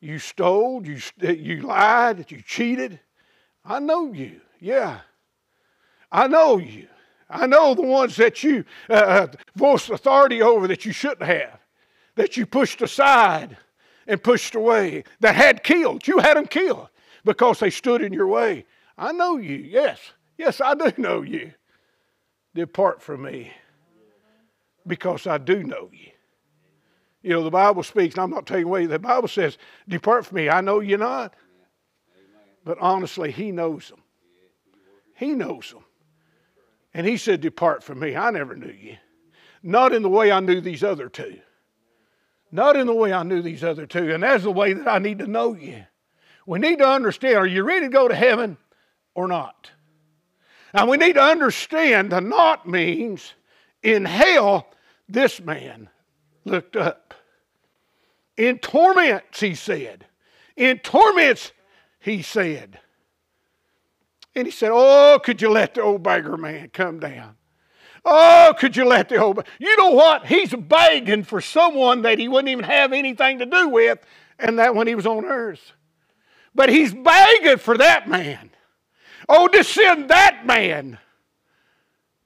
You 0.00 0.18
stole, 0.18 0.84
you, 0.84 1.00
you 1.20 1.60
lied, 1.60 2.32
you 2.32 2.42
cheated. 2.42 2.98
I 3.64 3.78
know 3.78 4.12
you. 4.12 4.40
Yeah. 4.58 5.02
I 6.16 6.28
know 6.28 6.56
you. 6.56 6.88
I 7.28 7.46
know 7.46 7.74
the 7.74 7.82
ones 7.82 8.16
that 8.16 8.42
you 8.42 8.64
uh, 8.88 8.94
uh, 8.94 9.26
voiced 9.54 9.90
authority 9.90 10.40
over 10.40 10.66
that 10.66 10.86
you 10.86 10.92
shouldn't 10.92 11.24
have, 11.24 11.60
that 12.14 12.38
you 12.38 12.46
pushed 12.46 12.80
aside 12.80 13.58
and 14.06 14.22
pushed 14.22 14.54
away, 14.54 15.04
that 15.20 15.34
had 15.34 15.62
killed. 15.62 16.08
You 16.08 16.18
had 16.18 16.38
them 16.38 16.46
killed 16.46 16.88
because 17.22 17.58
they 17.58 17.68
stood 17.68 18.00
in 18.00 18.14
your 18.14 18.28
way. 18.28 18.64
I 18.96 19.12
know 19.12 19.36
you. 19.36 19.56
Yes. 19.56 19.98
Yes, 20.38 20.62
I 20.62 20.74
do 20.74 20.90
know 20.96 21.20
you. 21.20 21.52
Depart 22.54 23.02
from 23.02 23.22
me 23.22 23.52
because 24.86 25.26
I 25.26 25.36
do 25.36 25.64
know 25.64 25.90
you. 25.92 26.12
You 27.22 27.30
know, 27.30 27.44
the 27.44 27.50
Bible 27.50 27.82
speaks, 27.82 28.14
and 28.14 28.22
I'm 28.22 28.30
not 28.30 28.46
taking 28.46 28.64
away, 28.64 28.86
the 28.86 28.98
Bible 28.98 29.28
says, 29.28 29.58
Depart 29.86 30.24
from 30.24 30.36
me. 30.36 30.48
I 30.48 30.62
know 30.62 30.80
you 30.80 30.96
not. 30.96 31.34
But 32.64 32.78
honestly, 32.80 33.32
He 33.32 33.52
knows 33.52 33.90
them. 33.90 34.00
He 35.14 35.34
knows 35.34 35.72
them. 35.72 35.82
And 36.96 37.06
he 37.06 37.18
said, 37.18 37.42
Depart 37.42 37.84
from 37.84 38.00
me. 38.00 38.16
I 38.16 38.30
never 38.30 38.56
knew 38.56 38.72
you. 38.72 38.96
Not 39.62 39.92
in 39.92 40.00
the 40.00 40.08
way 40.08 40.32
I 40.32 40.40
knew 40.40 40.62
these 40.62 40.82
other 40.82 41.10
two. 41.10 41.38
Not 42.50 42.74
in 42.74 42.86
the 42.86 42.94
way 42.94 43.12
I 43.12 43.22
knew 43.22 43.42
these 43.42 43.62
other 43.62 43.86
two. 43.86 44.14
And 44.14 44.22
that's 44.22 44.44
the 44.44 44.50
way 44.50 44.72
that 44.72 44.88
I 44.88 44.98
need 44.98 45.18
to 45.18 45.26
know 45.26 45.52
you. 45.52 45.84
We 46.46 46.58
need 46.58 46.78
to 46.78 46.88
understand 46.88 47.36
are 47.36 47.46
you 47.46 47.64
ready 47.64 47.84
to 47.84 47.92
go 47.92 48.08
to 48.08 48.14
heaven 48.14 48.56
or 49.14 49.28
not? 49.28 49.70
And 50.72 50.88
we 50.88 50.96
need 50.96 51.16
to 51.16 51.22
understand 51.22 52.12
the 52.12 52.22
not 52.22 52.66
means 52.66 53.34
in 53.82 54.06
hell, 54.06 54.66
this 55.06 55.38
man 55.38 55.90
looked 56.46 56.76
up. 56.76 57.12
In 58.38 58.58
torments, 58.58 59.38
he 59.38 59.54
said. 59.54 60.06
In 60.56 60.78
torments, 60.78 61.52
he 62.00 62.22
said. 62.22 62.80
And 64.36 64.46
he 64.46 64.52
said, 64.52 64.70
Oh, 64.70 65.18
could 65.24 65.40
you 65.40 65.48
let 65.48 65.74
the 65.74 65.80
old 65.80 66.02
beggar 66.02 66.36
man 66.36 66.68
come 66.68 67.00
down? 67.00 67.36
Oh, 68.04 68.54
could 68.56 68.76
you 68.76 68.84
let 68.84 69.08
the 69.08 69.16
old. 69.16 69.42
You 69.58 69.76
know 69.78 69.90
what? 69.90 70.26
He's 70.26 70.54
begging 70.54 71.24
for 71.24 71.40
someone 71.40 72.02
that 72.02 72.18
he 72.18 72.28
wouldn't 72.28 72.50
even 72.50 72.64
have 72.64 72.92
anything 72.92 73.38
to 73.38 73.46
do 73.46 73.68
with, 73.68 73.98
and 74.38 74.58
that 74.58 74.74
when 74.74 74.86
he 74.86 74.94
was 74.94 75.06
on 75.06 75.24
earth. 75.24 75.72
But 76.54 76.68
he's 76.68 76.94
begging 76.94 77.56
for 77.56 77.78
that 77.78 78.08
man. 78.08 78.50
Oh, 79.28 79.48
to 79.48 79.64
send 79.64 80.10
that 80.10 80.46
man 80.46 80.98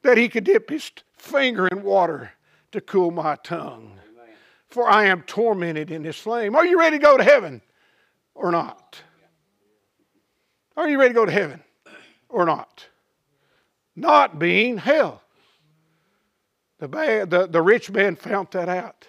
that 0.03 0.19
he 0.19 0.29
could 0.29 0.45
dip 0.45 0.69
his 0.69 0.91
finger 1.17 1.69
in 1.69 1.83
water 1.83 2.33
to 2.73 2.81
cool 2.81 3.13
my 3.13 3.37
tongue. 3.37 3.99
For 4.69 4.89
I 4.89 5.07
am 5.07 5.23
tormented 5.23 5.91
in 5.91 6.03
this 6.03 6.19
flame. 6.19 6.57
Are 6.57 6.67
you 6.67 6.79
ready 6.79 6.99
to 6.99 7.03
go 7.03 7.17
to 7.17 7.25
heaven 7.25 7.63
or 8.35 8.51
not? 8.51 9.01
Are 10.77 10.89
you 10.89 10.99
ready 10.99 11.11
to 11.11 11.15
go 11.15 11.25
to 11.25 11.33
heaven? 11.33 11.63
Or 12.31 12.45
not. 12.47 12.87
Not 13.97 14.39
being 14.39 14.79
hell. 14.79 15.23
The, 16.79 16.89
bad, 16.89 17.31
the, 17.31 17.47
the 17.47 17.61
rich 17.61 17.91
man 17.91 18.17
found 18.17 18.49
that 18.53 18.69
out. 18.69 19.07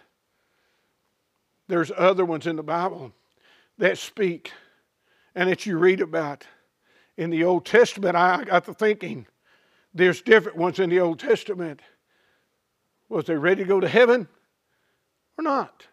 There's 1.68 1.92
other 1.96 2.26
ones 2.26 2.48
in 2.48 2.58
the 2.58 2.64
Bible 2.64 3.14
that 3.78 3.98
speak 3.98 4.52
and 5.36 5.50
that 5.50 5.66
you 5.66 5.78
read 5.78 6.02
about. 6.02 6.46
In 7.18 7.30
the 7.30 7.44
Old 7.44 7.66
Testament, 7.66 8.16
I 8.16 8.44
got 8.44 8.66
to 8.66 8.74
thinking 8.74 9.28
there's 9.94 10.22
different 10.22 10.58
ones 10.58 10.80
in 10.80 10.90
the 10.90 11.00
Old 11.00 11.20
Testament. 11.20 11.82
Was 13.10 13.26
they 13.26 13.36
ready 13.36 13.64
to 13.64 13.68
go 13.68 13.80
to 13.80 13.88
heaven 13.88 14.28
or 15.38 15.44
not? 15.44 15.88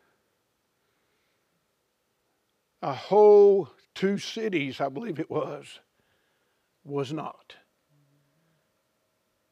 A 2.82 2.94
whole 2.94 3.68
two 3.94 4.18
cities, 4.18 4.80
I 4.80 4.88
believe 4.88 5.18
it 5.18 5.30
was, 5.30 5.80
was 6.88 7.12
not. 7.12 7.54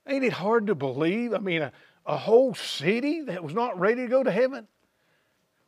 Ain't 0.08 0.24
it 0.24 0.32
hard 0.32 0.68
to 0.68 0.74
believe? 0.74 1.34
I 1.34 1.38
mean, 1.38 1.62
a, 1.62 1.72
a 2.04 2.16
whole 2.16 2.54
city 2.54 3.22
that 3.22 3.42
was 3.42 3.54
not 3.54 3.78
ready 3.78 4.02
to 4.02 4.08
go 4.08 4.22
to 4.22 4.30
heaven? 4.30 4.68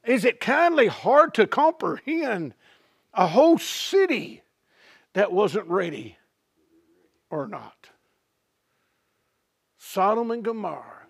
Is 0.04 0.24
it 0.24 0.40
kindly 0.40 0.86
hard 0.86 1.34
to 1.34 1.46
comprehend 1.46 2.54
a 3.12 3.26
whole 3.26 3.58
city 3.58 4.42
that 5.14 5.32
wasn't 5.32 5.66
ready 5.66 6.16
or 7.30 7.48
not? 7.48 7.90
Sodom 9.76 10.30
and 10.30 10.44
Gomorrah. 10.44 11.07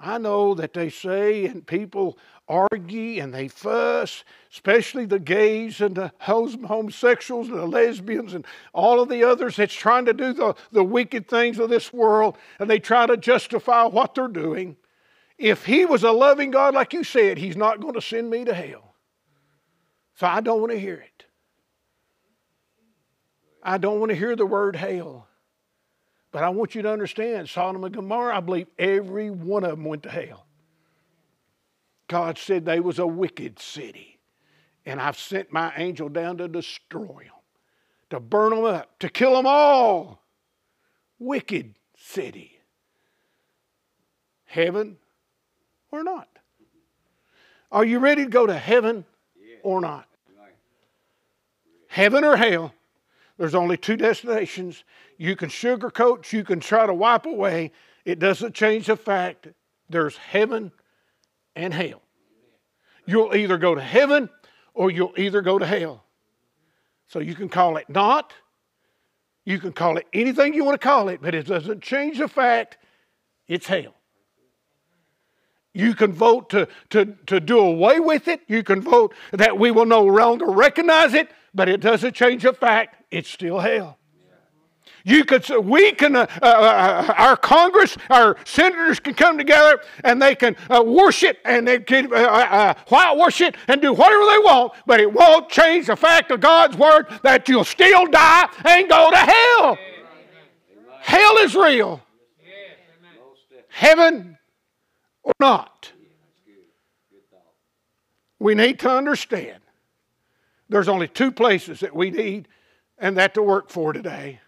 I 0.00 0.16
know 0.16 0.54
that 0.54 0.72
they 0.72 0.88
say, 0.88 1.44
and 1.44 1.66
people 1.66 2.16
argue 2.48 3.22
and 3.22 3.34
they 3.34 3.48
fuss, 3.48 4.24
especially 4.50 5.04
the 5.04 5.18
gays 5.18 5.80
and 5.82 5.94
the 5.94 6.10
homosexuals 6.20 7.48
and 7.48 7.58
the 7.58 7.66
lesbians 7.66 8.32
and 8.32 8.46
all 8.72 9.00
of 9.00 9.10
the 9.10 9.22
others 9.22 9.56
that's 9.56 9.74
trying 9.74 10.06
to 10.06 10.14
do 10.14 10.32
the, 10.32 10.54
the 10.72 10.82
wicked 10.82 11.28
things 11.28 11.58
of 11.58 11.68
this 11.68 11.92
world, 11.92 12.38
and 12.58 12.68
they 12.68 12.78
try 12.78 13.06
to 13.06 13.16
justify 13.16 13.84
what 13.84 14.14
they're 14.14 14.26
doing. 14.26 14.76
If 15.36 15.66
he 15.66 15.84
was 15.84 16.02
a 16.02 16.12
loving 16.12 16.50
God, 16.50 16.74
like 16.74 16.92
you 16.92 17.04
said, 17.04 17.38
he's 17.38 17.56
not 17.56 17.80
going 17.80 17.94
to 17.94 18.00
send 18.00 18.30
me 18.30 18.44
to 18.46 18.54
hell. 18.54 18.94
So 20.14 20.26
I 20.26 20.40
don't 20.40 20.60
want 20.60 20.72
to 20.72 20.80
hear 20.80 20.96
it. 20.96 21.24
I 23.62 23.78
don't 23.78 24.00
want 24.00 24.10
to 24.10 24.16
hear 24.16 24.34
the 24.34 24.46
word 24.46 24.76
hell. 24.76 25.28
But 26.32 26.44
I 26.44 26.48
want 26.50 26.74
you 26.74 26.82
to 26.82 26.90
understand 26.90 27.48
Sodom 27.48 27.82
and 27.84 27.94
Gomorrah, 27.94 28.36
I 28.36 28.40
believe 28.40 28.68
every 28.78 29.30
one 29.30 29.64
of 29.64 29.70
them 29.70 29.84
went 29.84 30.04
to 30.04 30.10
hell. 30.10 30.46
God 32.08 32.38
said 32.38 32.64
they 32.64 32.80
was 32.80 32.98
a 32.98 33.06
wicked 33.06 33.58
city. 33.58 34.18
And 34.86 35.00
I've 35.00 35.18
sent 35.18 35.52
my 35.52 35.72
angel 35.76 36.08
down 36.08 36.38
to 36.38 36.48
destroy 36.48 37.24
them, 37.24 37.40
to 38.10 38.20
burn 38.20 38.50
them 38.50 38.64
up, 38.64 38.98
to 39.00 39.08
kill 39.08 39.34
them 39.34 39.46
all. 39.46 40.22
Wicked 41.18 41.74
city. 41.96 42.60
Heaven 44.46 44.96
or 45.92 46.02
not? 46.02 46.28
Are 47.70 47.84
you 47.84 47.98
ready 47.98 48.24
to 48.24 48.30
go 48.30 48.46
to 48.46 48.54
heaven 48.54 49.04
or 49.62 49.80
not? 49.80 50.06
Heaven 51.88 52.24
or 52.24 52.36
hell? 52.36 52.72
There's 53.40 53.54
only 53.54 53.78
two 53.78 53.96
destinations. 53.96 54.84
You 55.16 55.34
can 55.34 55.48
sugarcoat, 55.48 56.30
you 56.30 56.44
can 56.44 56.60
try 56.60 56.84
to 56.84 56.92
wipe 56.92 57.24
away. 57.24 57.72
It 58.04 58.18
doesn't 58.18 58.54
change 58.54 58.88
the 58.88 58.96
fact 58.96 59.48
there's 59.88 60.14
heaven 60.18 60.72
and 61.56 61.72
hell. 61.72 62.02
You'll 63.06 63.34
either 63.34 63.56
go 63.56 63.74
to 63.74 63.80
heaven 63.80 64.28
or 64.74 64.90
you'll 64.90 65.14
either 65.16 65.40
go 65.40 65.58
to 65.58 65.64
hell. 65.64 66.04
So 67.06 67.18
you 67.18 67.34
can 67.34 67.48
call 67.48 67.78
it 67.78 67.88
not 67.88 68.34
You 69.46 69.58
can 69.58 69.72
call 69.72 69.96
it 69.96 70.06
anything 70.12 70.52
you 70.52 70.62
want 70.62 70.78
to 70.78 70.86
call 70.86 71.08
it, 71.08 71.22
but 71.22 71.34
it 71.34 71.46
doesn't 71.46 71.82
change 71.82 72.18
the 72.18 72.28
fact 72.28 72.76
it's 73.48 73.66
hell. 73.66 73.94
You 75.72 75.94
can 75.94 76.12
vote 76.12 76.50
to, 76.50 76.68
to, 76.90 77.16
to 77.26 77.40
do 77.40 77.58
away 77.58 78.00
with 78.00 78.28
it. 78.28 78.42
You 78.48 78.62
can 78.62 78.82
vote 78.82 79.14
that 79.32 79.58
we 79.58 79.70
will 79.70 79.86
no 79.86 80.04
longer 80.04 80.44
recognize 80.44 81.14
it, 81.14 81.30
but 81.54 81.70
it 81.70 81.80
doesn't 81.80 82.14
change 82.14 82.42
the 82.42 82.52
fact 82.52 82.99
it's 83.10 83.28
still 83.28 83.58
hell. 83.58 83.98
You 85.04 85.24
could, 85.24 85.48
we 85.64 85.92
can, 85.92 86.14
uh, 86.14 86.26
uh, 86.42 86.46
uh, 86.46 87.14
our 87.16 87.36
Congress, 87.36 87.96
our 88.10 88.36
senators 88.44 89.00
can 89.00 89.14
come 89.14 89.38
together 89.38 89.80
and 90.04 90.20
they 90.20 90.34
can 90.34 90.56
uh, 90.68 90.82
worship 90.82 91.38
and 91.44 91.66
they 91.66 91.78
can 91.80 92.12
uh, 92.12 92.16
uh, 92.16 92.74
white 92.88 93.16
worship 93.16 93.56
and 93.68 93.80
do 93.80 93.92
whatever 93.92 94.24
they 94.26 94.38
want, 94.38 94.72
but 94.86 95.00
it 95.00 95.12
won't 95.12 95.48
change 95.48 95.86
the 95.86 95.96
fact 95.96 96.30
of 96.30 96.40
God's 96.40 96.76
word 96.76 97.06
that 97.22 97.48
you'll 97.48 97.64
still 97.64 98.06
die 98.06 98.48
and 98.64 98.88
go 98.88 99.10
to 99.10 99.16
hell. 99.16 99.78
Hell 101.00 101.38
is 101.38 101.54
real. 101.54 102.02
Heaven 103.68 104.36
or 105.22 105.32
not. 105.40 105.92
We 108.38 108.54
need 108.54 108.78
to 108.80 108.90
understand 108.90 109.62
there's 110.68 110.88
only 110.88 111.08
two 111.08 111.30
places 111.30 111.80
that 111.80 111.94
we 111.94 112.10
need 112.10 112.48
and 113.00 113.16
that 113.16 113.34
to 113.34 113.42
work 113.42 113.70
for 113.70 113.92
today 113.92 114.40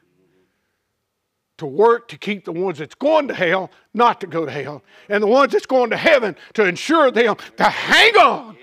to 1.62 1.67
work 1.67 2.09
to 2.09 2.19
keep 2.19 2.45
the 2.45 2.51
ones 2.51 2.79
that's 2.79 2.97
going 2.97 3.29
to 3.29 3.35
hell 3.35 3.71
not 3.95 4.21
to 4.21 4.27
go 4.27 4.45
to 4.45 4.51
hell, 4.51 4.83
and 5.09 5.23
the 5.23 5.29
ones 5.29 5.53
that's 5.53 5.67
going 5.67 5.91
to 5.91 5.97
heaven 5.97 6.35
to 6.55 6.65
ensure 6.67 7.11
them 7.12 7.37
to 7.57 7.62
hang 7.62 8.17
on. 8.17 8.57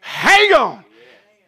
Hang 0.00 0.52
on. 0.52 0.84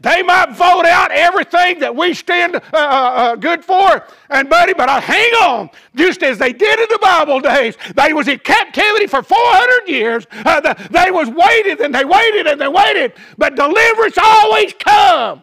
They 0.01 0.23
might 0.25 0.51
vote 0.51 0.85
out 0.85 1.13
everything 1.13 1.79
that 1.81 1.95
we 1.95 2.15
stand 2.15 2.57
uh, 2.57 2.61
uh, 2.73 2.77
uh, 2.77 3.37
good 3.37 3.65
for, 3.65 4.05
and 4.29 4.49
buddy, 4.49 4.75
but 4.75 4.89
I 4.89 4.99
hang 4.99 5.33
on, 5.35 5.71
just 5.95 6.25
as 6.25 6.37
they 6.39 6.53
did 6.53 6.81
in 6.81 6.87
the 6.91 6.99
Bible 7.01 7.39
days. 7.41 7.77
They 7.95 8.13
was 8.13 8.27
in 8.27 8.41
captivity 8.41 9.07
for 9.07 9.23
400 9.23 9.89
years. 9.89 10.27
Uh, 10.33 10.61
the, 10.61 10.89
they 10.91 11.13
was 11.13 11.29
waited 11.29 11.81
and 11.81 11.95
they 11.95 12.05
waited 12.05 12.49
and 12.49 12.61
they 12.61 12.69
waited, 12.69 13.13
but 13.39 13.55
deliverance 13.55 14.19
always 14.19 14.75
come. 14.79 15.43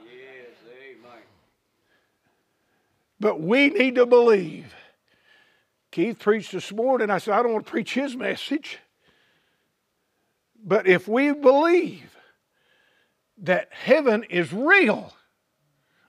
But 3.24 3.40
we 3.40 3.70
need 3.70 3.96
to 3.96 4.06
believe 4.06 4.76
Keith 5.94 6.20
preached 6.20 6.52
this 6.52 6.74
morning. 6.74 7.10
I 7.10 7.20
said, 7.20 7.34
I 7.36 7.42
don't 7.42 7.54
want 7.54 7.66
to 7.66 7.72
preach 7.72 7.94
his 7.94 8.18
message. 8.18 8.80
But 10.62 10.88
if 10.88 11.08
we 11.08 11.32
believe 11.32 12.18
that 13.38 13.70
heaven 13.72 14.26
is 14.26 14.52
real, 14.52 15.14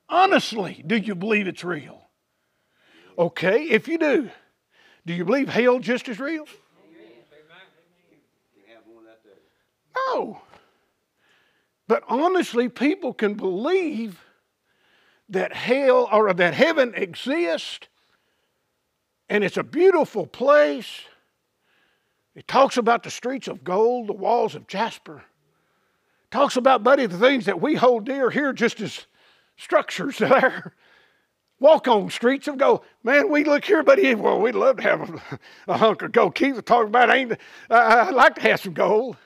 honestly, 0.08 0.82
do 0.84 0.96
you 0.96 1.14
believe 1.14 1.46
it's 1.46 1.62
real? 1.62 2.08
Okay, 3.16 3.62
if 3.62 3.86
you 3.86 3.96
do, 3.96 4.28
do 5.06 5.14
you 5.14 5.24
believe 5.24 5.48
hell 5.48 5.78
just 5.78 6.08
as 6.08 6.18
real? 6.18 6.46
No. 9.94 10.40
But 11.86 12.02
honestly, 12.08 12.68
people 12.68 13.14
can 13.14 13.34
believe 13.34 14.20
that 15.28 15.54
hell 15.54 16.08
or 16.12 16.32
that 16.32 16.54
heaven 16.54 16.94
exists 16.94 17.88
and 19.28 19.42
it's 19.42 19.56
a 19.56 19.62
beautiful 19.62 20.26
place. 20.26 21.00
It 22.34 22.46
talks 22.48 22.76
about 22.76 23.02
the 23.02 23.10
streets 23.10 23.48
of 23.48 23.64
gold, 23.64 24.08
the 24.08 24.12
walls 24.12 24.54
of 24.54 24.66
jasper. 24.66 25.18
It 25.18 26.30
talks 26.30 26.56
about, 26.56 26.82
buddy, 26.82 27.06
the 27.06 27.18
things 27.18 27.46
that 27.46 27.60
we 27.60 27.74
hold 27.74 28.04
dear 28.04 28.30
here 28.30 28.52
just 28.52 28.80
as 28.80 29.06
structures 29.56 30.18
there. 30.18 30.74
Walk 31.60 31.88
on 31.88 32.10
streets 32.10 32.48
of 32.48 32.58
gold. 32.58 32.82
Man, 33.02 33.30
we 33.30 33.44
look 33.44 33.64
here, 33.64 33.82
buddy. 33.82 34.14
Well, 34.14 34.40
we'd 34.40 34.54
love 34.54 34.78
to 34.78 34.82
have 34.82 35.08
a, 35.08 35.38
a 35.68 35.76
hunk 35.78 36.02
of 36.02 36.12
gold. 36.12 36.34
Keith 36.34 36.56
was 36.56 36.64
talking 36.64 36.88
about, 36.88 37.14
ain't, 37.14 37.32
uh, 37.32 37.36
I'd 38.08 38.14
like 38.14 38.34
to 38.34 38.40
have 38.42 38.60
some 38.60 38.74
gold. 38.74 39.16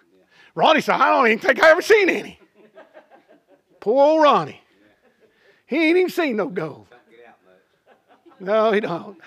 Ronnie 0.55 0.81
said, 0.81 0.97
I 0.97 1.11
don't 1.11 1.27
even 1.27 1.39
think 1.39 1.63
I 1.63 1.71
ever 1.71 1.83
seen 1.83 2.09
any. 2.11 2.39
Poor 3.81 4.05
old 4.05 4.23
Ronnie. 4.23 4.61
He 5.69 5.77
ain't 5.77 5.99
even 5.99 6.11
seen 6.11 6.37
no 6.37 6.49
gold. 6.49 6.87
No, 8.41 8.73
he 8.73 8.81
don't. 8.81 9.19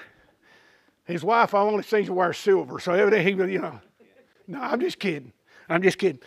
His 1.05 1.23
wife, 1.23 1.53
only 1.53 1.83
seen 1.83 2.05
her 2.05 2.13
wear 2.13 2.33
silver, 2.33 2.79
so 2.79 2.93
evidently 2.93 3.31
he, 3.31 3.53
you 3.53 3.59
know. 3.59 3.79
No, 4.47 4.59
I'm 4.59 4.79
just 4.79 4.99
kidding. 4.99 5.33
I'm 5.69 5.83
just 5.83 5.99
kidding. 5.99 6.19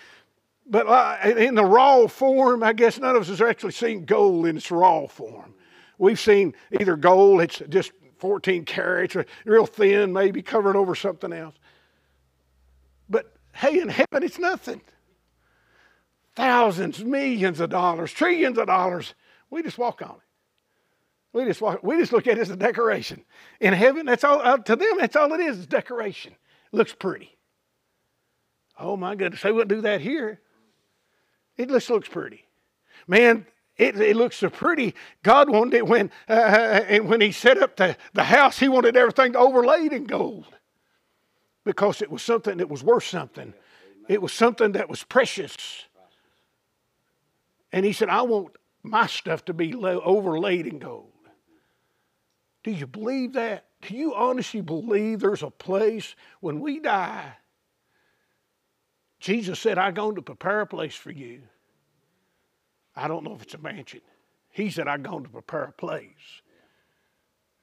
But 0.67 0.87
uh, 0.87 1.19
in 1.37 1.57
the 1.57 1.65
raw 1.65 2.07
form, 2.07 2.63
I 2.63 2.73
guess 2.73 2.99
none 2.99 3.17
of 3.17 3.23
us 3.23 3.29
has 3.29 3.41
actually 3.41 3.73
seen 3.73 4.05
gold 4.05 4.47
in 4.47 4.57
its 4.57 4.71
raw 4.71 5.07
form. 5.07 5.55
We've 5.99 6.21
seen 6.21 6.55
either 6.81 6.97
gold, 6.97 7.41
it's 7.41 7.61
just 7.69 7.91
14 8.19 8.65
carats, 8.65 9.17
or 9.17 9.27
real 9.45 9.67
thin, 9.67 10.13
maybe 10.13 10.43
covered 10.43 10.77
over 10.77 10.95
something 10.95 11.33
else. 11.33 11.57
But 13.11 13.35
hey, 13.53 13.81
in 13.81 13.89
heaven, 13.89 14.23
it's 14.23 14.39
nothing. 14.39 14.81
Thousands, 16.37 17.05
millions 17.05 17.59
of 17.59 17.71
dollars, 17.71 18.13
trillions 18.13 18.59
of 18.59 18.69
dollars. 18.69 19.15
We 19.55 19.63
just 19.63 19.79
walk 19.79 20.03
on 20.03 20.17
it. 20.17 20.17
We 21.33 21.45
just 21.45 21.61
walk, 21.61 21.81
we 21.85 21.97
just 21.97 22.13
look 22.13 22.27
at 22.27 22.39
it 22.39 22.41
as 22.41 22.51
a 22.51 22.57
decoration. 22.57 23.25
In 23.61 23.73
heaven, 23.73 24.05
that's 24.05 24.25
all 24.25 24.41
uh, 24.41 24.59
to 24.59 24.75
them, 24.75 24.99
that's 24.99 25.15
all 25.15 25.33
it 25.33 25.39
is, 25.39 25.61
is 25.61 25.67
decoration. 25.69 26.33
It 26.33 26.77
looks 26.77 26.93
pretty. 26.93 27.37
Oh 28.77 28.97
my 28.97 29.15
goodness, 29.15 29.43
they 29.43 29.53
wouldn't 29.53 29.69
do 29.69 29.83
that 29.83 30.01
here. 30.01 30.41
It 31.57 31.69
just 31.69 31.89
looks 31.89 32.09
pretty. 32.09 32.45
Man, 33.07 33.47
it, 33.77 33.97
it 34.01 34.17
looks 34.17 34.39
so 34.39 34.51
pretty. 34.51 34.93
God 35.23 35.49
wanted 35.49 35.75
it 35.75 35.87
when 35.87 36.11
uh, 36.29 36.33
and 36.89 37.09
when 37.09 37.21
He 37.21 37.31
set 37.31 37.63
up 37.63 37.77
the, 37.77 37.97
the 38.13 38.25
house, 38.25 38.59
He 38.59 38.69
wanted 38.69 38.97
everything 38.97 39.37
overlaid 39.37 39.93
in 39.93 40.03
gold. 40.03 40.47
Because 41.63 42.03
it 42.03 42.11
was 42.11 42.23
something 42.23 42.57
that 42.57 42.69
was 42.69 42.83
worth 42.83 43.05
something. 43.05 43.55
It 44.09 44.21
was 44.21 44.33
something 44.33 44.73
that 44.73 44.89
was 44.89 45.05
precious. 45.05 45.85
And 47.71 47.87
he 47.87 47.93
said, 47.93 48.09
I 48.09 48.23
want 48.23 48.57
my 48.85 49.07
stuff 49.07 49.45
to 49.47 49.55
be 49.55 49.75
overlaid 49.75 50.67
in 50.67 50.79
gold. 50.79 51.11
Do 52.63 52.71
you 52.71 52.87
believe 52.87 53.33
that? 53.33 53.65
Do 53.83 53.97
you 53.97 54.15
honestly 54.15 54.61
believe 54.61 55.21
there's 55.21 55.43
a 55.43 55.51
place 55.51 56.15
when 56.41 56.61
we 56.61 56.79
die? 56.81 57.37
Jesus 59.19 59.59
said, 59.59 59.79
I'm 59.79 59.95
going 59.95 60.15
to 60.17 60.23
prepare 60.23 60.61
a 60.61 60.67
place 60.67 60.95
for 60.95 61.11
you. 61.11 61.43
I 62.95 63.09
don't 63.09 63.25
know 63.25 63.35
if 63.35 63.43
it's 63.43 63.55
a 63.55 63.59
mansion. 63.59 64.03
He 64.51 64.71
said, 64.71 64.87
I'm 64.87 65.03
going 65.03 65.25
to 65.25 65.31
prepare 65.31 65.65
a 65.65 65.73
place. 65.73 66.43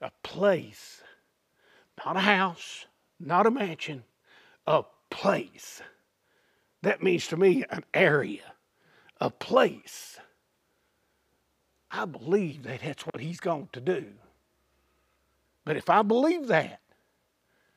A 0.00 0.10
place. 0.22 1.02
Not 2.04 2.16
a 2.16 2.20
house, 2.20 2.86
not 3.20 3.46
a 3.46 3.50
mansion, 3.50 4.02
a 4.66 4.82
place. 5.10 5.82
That 6.82 7.02
means 7.02 7.28
to 7.28 7.36
me 7.36 7.64
an 7.70 7.84
area, 7.94 8.42
a 9.20 9.30
place. 9.30 10.18
I 11.92 12.06
believe 12.06 12.62
that 12.62 12.80
that's 12.82 13.02
what 13.04 13.20
he's 13.20 13.38
going 13.38 13.68
to 13.72 13.80
do. 13.80 14.06
But 15.64 15.76
if 15.76 15.90
I 15.90 16.02
believe 16.02 16.48
that, 16.48 16.80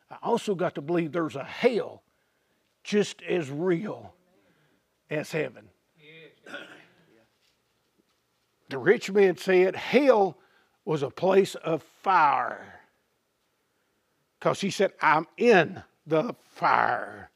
I 0.09 0.17
also 0.23 0.55
got 0.55 0.75
to 0.75 0.81
believe 0.81 1.11
there's 1.11 1.35
a 1.35 1.43
hell 1.43 2.01
just 2.83 3.21
as 3.23 3.49
real 3.49 4.13
as 5.09 5.31
heaven. 5.31 5.69
The 8.67 8.79
rich 8.79 9.11
man 9.11 9.37
said 9.37 9.75
hell 9.75 10.39
was 10.85 11.03
a 11.03 11.11
place 11.11 11.53
of 11.53 11.83
fire. 11.83 12.79
Because 14.39 14.59
he 14.59 14.71
said, 14.71 14.91
I'm 15.01 15.27
in 15.37 15.83
the 16.07 16.33
fire. 16.55 17.29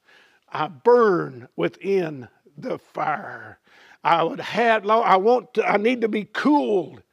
I 0.52 0.70
burn 0.70 1.48
within 1.56 2.30
the 2.58 2.80
fire. 2.80 3.60
I 4.04 4.24
would 4.24 4.40
have 4.40 4.88
I 4.90 5.18
want 5.18 5.54
to, 5.56 5.68
I 5.68 5.78
need 5.78 6.02
to 6.02 6.08
be 6.08 6.26
cooled. 6.26 7.04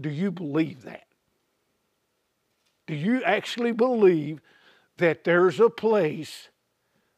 Do 0.00 0.08
you 0.08 0.30
believe 0.30 0.82
that? 0.82 1.04
Do 2.86 2.94
you 2.94 3.22
actually 3.24 3.72
believe 3.72 4.40
that 4.98 5.24
there's 5.24 5.58
a 5.58 5.70
place 5.70 6.48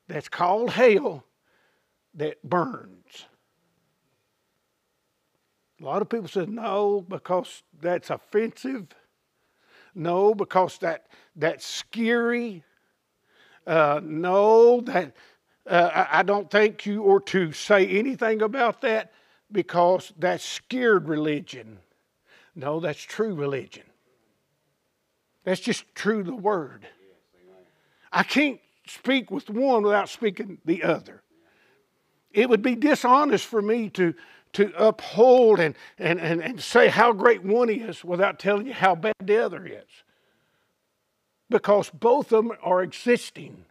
that's 0.06 0.28
called 0.28 0.70
hell 0.70 1.24
that 2.14 2.42
burns? 2.42 3.26
A 5.80 5.84
lot 5.84 6.02
of 6.02 6.08
people 6.08 6.28
say 6.28 6.46
no 6.46 7.04
because 7.08 7.62
that's 7.80 8.10
offensive. 8.10 8.88
No, 9.94 10.34
because 10.34 10.78
that 10.78 11.06
that's 11.36 11.66
scary. 11.66 12.64
Uh, 13.66 14.00
no, 14.02 14.80
that 14.82 15.14
uh, 15.68 16.06
I 16.10 16.22
don't 16.22 16.50
think 16.50 16.86
you 16.86 17.02
or 17.02 17.20
to 17.20 17.52
say 17.52 17.86
anything 17.86 18.42
about 18.42 18.80
that 18.80 19.12
because 19.52 20.12
that's 20.18 20.44
scared 20.44 21.08
religion. 21.08 21.78
No, 22.54 22.80
that's 22.80 23.00
true 23.00 23.34
religion. 23.34 23.84
That's 25.44 25.60
just 25.60 25.84
true 25.94 26.22
the 26.22 26.34
word. 26.34 26.86
I 28.12 28.22
can't 28.22 28.60
speak 28.86 29.30
with 29.30 29.48
one 29.50 29.82
without 29.82 30.08
speaking 30.08 30.58
the 30.64 30.82
other. 30.82 31.22
It 32.32 32.48
would 32.48 32.62
be 32.62 32.74
dishonest 32.74 33.46
for 33.46 33.62
me 33.62 33.90
to, 33.90 34.14
to 34.54 34.72
uphold 34.76 35.60
and, 35.60 35.74
and, 35.98 36.20
and, 36.20 36.42
and 36.42 36.60
say 36.60 36.88
how 36.88 37.12
great 37.12 37.42
one 37.42 37.70
is 37.70 38.04
without 38.04 38.38
telling 38.38 38.66
you 38.66 38.74
how 38.74 38.94
bad 38.94 39.14
the 39.22 39.44
other 39.44 39.66
is. 39.66 40.04
Because 41.50 41.90
both 41.90 42.32
of 42.32 42.44
them 42.44 42.56
are 42.62 42.82
existing. 42.82 43.64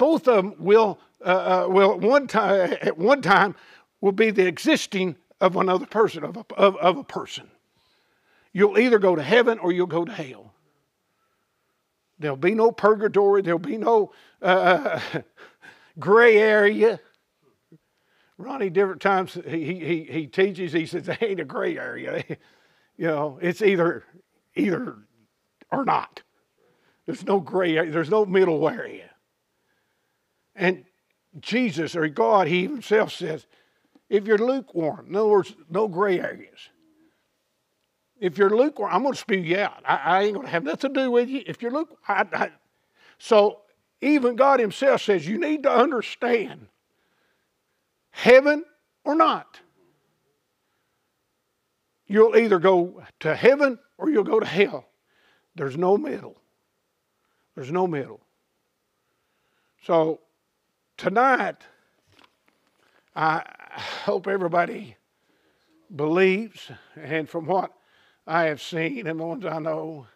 Both 0.00 0.28
of 0.28 0.36
them 0.36 0.54
will, 0.58 0.98
uh, 1.22 1.64
uh, 1.64 1.68
will 1.68 1.98
one 1.98 2.26
time, 2.26 2.74
at 2.80 2.96
one 2.96 3.20
time 3.20 3.54
will 4.00 4.12
be 4.12 4.30
the 4.30 4.46
existing 4.46 5.16
of 5.42 5.56
another 5.56 5.84
person, 5.84 6.24
of 6.24 6.38
a, 6.38 6.44
of, 6.54 6.74
of 6.76 6.96
a 6.96 7.04
person. 7.04 7.50
You'll 8.54 8.78
either 8.78 8.98
go 8.98 9.14
to 9.14 9.22
heaven 9.22 9.58
or 9.58 9.72
you'll 9.72 9.86
go 9.86 10.06
to 10.06 10.12
hell. 10.12 10.54
There'll 12.18 12.38
be 12.38 12.54
no 12.54 12.72
purgatory. 12.72 13.42
There'll 13.42 13.58
be 13.58 13.76
no 13.76 14.12
uh, 14.40 15.00
gray 15.98 16.38
area. 16.38 16.98
Ronnie, 18.38 18.70
different 18.70 19.02
times 19.02 19.34
he, 19.46 19.64
he, 19.80 20.08
he 20.10 20.26
teaches, 20.28 20.72
he 20.72 20.86
says, 20.86 21.04
there 21.04 21.18
ain't 21.20 21.40
a 21.40 21.44
gray 21.44 21.76
area. 21.76 22.24
you 22.96 23.06
know, 23.06 23.38
it's 23.42 23.60
either 23.60 24.04
either 24.56 24.96
or 25.70 25.84
not. 25.84 26.22
There's 27.04 27.26
no 27.26 27.38
gray 27.38 27.76
area, 27.76 27.92
there's 27.92 28.08
no 28.08 28.24
middle 28.24 28.66
area. 28.66 29.09
And 30.54 30.84
Jesus 31.40 31.94
or 31.96 32.08
God, 32.08 32.48
He 32.48 32.62
Himself 32.62 33.12
says, 33.12 33.46
if 34.08 34.26
you're 34.26 34.38
lukewarm, 34.38 35.06
in 35.08 35.16
other 35.16 35.28
words, 35.28 35.54
no 35.68 35.86
gray 35.86 36.20
areas. 36.20 36.68
If 38.18 38.36
you're 38.36 38.50
lukewarm, 38.50 38.92
I'm 38.92 39.02
going 39.02 39.14
to 39.14 39.20
spew 39.20 39.38
you 39.38 39.58
out. 39.58 39.82
I, 39.84 39.96
I 39.96 40.22
ain't 40.24 40.34
going 40.34 40.46
to 40.46 40.52
have 40.52 40.64
nothing 40.64 40.92
to 40.92 41.00
do 41.00 41.10
with 41.10 41.28
you. 41.28 41.42
If 41.46 41.62
you're 41.62 41.70
lukewarm, 41.70 42.00
I, 42.06 42.26
I, 42.32 42.50
so 43.18 43.60
even 44.00 44.36
God 44.36 44.60
Himself 44.60 45.02
says 45.02 45.26
you 45.26 45.38
need 45.38 45.62
to 45.62 45.70
understand 45.70 46.66
heaven 48.10 48.64
or 49.04 49.14
not. 49.14 49.60
You'll 52.06 52.36
either 52.36 52.58
go 52.58 53.02
to 53.20 53.36
heaven 53.36 53.78
or 53.96 54.10
you'll 54.10 54.24
go 54.24 54.40
to 54.40 54.46
hell. 54.46 54.86
There's 55.54 55.76
no 55.76 55.96
middle. 55.96 56.36
There's 57.54 57.70
no 57.70 57.86
middle. 57.86 58.20
So 59.84 60.20
tonight, 61.00 61.56
I 63.16 63.42
hope 64.04 64.26
everybody 64.26 64.96
believes, 65.96 66.70
and 66.94 67.28
from 67.28 67.46
what 67.46 67.72
I 68.26 68.44
have 68.44 68.60
seen 68.60 69.06
and 69.06 69.18
the 69.18 69.24
ones 69.24 69.46
I 69.46 69.58
know, 69.58 70.06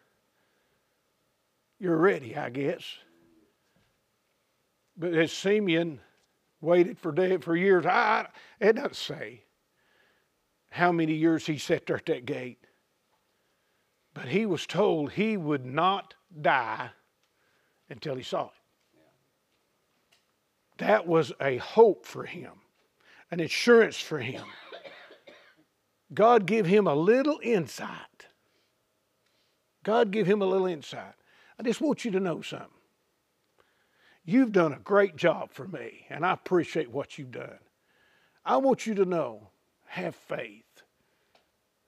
you're 1.80 1.96
ready, 1.96 2.36
I 2.36 2.50
guess. 2.50 2.84
But 4.96 5.14
as 5.14 5.32
Simeon 5.32 6.00
waited 6.60 6.98
for 6.98 7.12
death 7.12 7.44
for 7.44 7.56
years. 7.56 7.86
I, 7.86 8.26
it 8.60 8.74
doesn't 8.76 8.96
say 8.96 9.44
how 10.70 10.92
many 10.92 11.14
years 11.14 11.46
he 11.46 11.58
sat 11.58 11.86
there 11.86 11.96
at 11.96 12.06
that 12.06 12.26
gate. 12.26 12.58
But 14.12 14.26
he 14.26 14.46
was 14.46 14.66
told 14.66 15.12
he 15.12 15.36
would 15.36 15.64
not 15.64 16.14
die 16.40 16.90
until 17.88 18.16
he 18.16 18.22
saw 18.22 18.46
it. 18.46 18.63
That 20.78 21.06
was 21.06 21.32
a 21.40 21.58
hope 21.58 22.04
for 22.04 22.24
him, 22.24 22.52
an 23.30 23.40
assurance 23.40 23.98
for 23.98 24.18
him. 24.18 24.44
God 26.12 26.46
give 26.46 26.66
him 26.66 26.86
a 26.86 26.94
little 26.94 27.38
insight. 27.42 28.26
God 29.82 30.10
give 30.10 30.26
him 30.26 30.42
a 30.42 30.46
little 30.46 30.66
insight. 30.66 31.14
I 31.58 31.62
just 31.62 31.80
want 31.80 32.04
you 32.04 32.10
to 32.12 32.20
know 32.20 32.42
something. 32.42 32.68
You've 34.24 34.52
done 34.52 34.72
a 34.72 34.78
great 34.78 35.16
job 35.16 35.52
for 35.52 35.68
me, 35.68 36.06
and 36.08 36.24
I 36.24 36.32
appreciate 36.32 36.90
what 36.90 37.18
you've 37.18 37.30
done. 37.30 37.58
I 38.44 38.56
want 38.56 38.86
you 38.86 38.94
to 38.94 39.04
know 39.04 39.50
have 39.86 40.14
faith, 40.16 40.82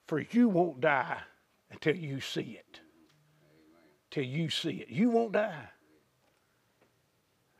for 0.06 0.20
you 0.20 0.48
won't 0.48 0.80
die 0.80 1.18
until 1.70 1.96
you 1.96 2.20
see 2.20 2.58
it. 2.58 2.80
Till 4.10 4.24
you 4.24 4.48
see 4.48 4.76
it. 4.76 4.88
You 4.88 5.10
won't 5.10 5.32
die. 5.32 5.68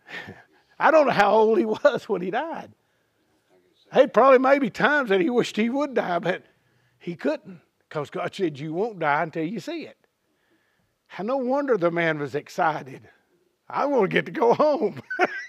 I 0.79 0.91
don't 0.91 1.07
know 1.07 1.13
how 1.13 1.33
old 1.33 1.59
he 1.59 1.65
was 1.65 2.09
when 2.09 2.23
he 2.23 2.31
died. 2.31 2.73
Hey, 3.93 4.07
probably 4.07 4.39
maybe 4.39 4.69
times 4.71 5.11
that 5.11 5.21
he 5.21 5.31
wished 5.31 5.57
he 5.57 5.71
would 5.71 5.95
die, 5.95 6.19
but 6.19 6.43
he 6.99 7.15
couldn't 7.15 7.61
because 7.89 8.11
God 8.11 8.35
said, 8.35 8.59
You 8.59 8.73
won't 8.73 8.99
die 8.99 9.23
until 9.23 9.45
you 9.45 9.61
see 9.61 9.83
it. 9.83 9.97
And 11.17 11.29
no 11.29 11.37
wonder 11.37 11.77
the 11.77 11.91
man 11.91 12.19
was 12.19 12.35
excited. 12.35 13.09
I 13.69 13.87
want 13.87 14.03
to 14.03 14.09
get 14.09 14.27
to 14.27 14.33
go 14.33 14.55
home. 14.55 15.01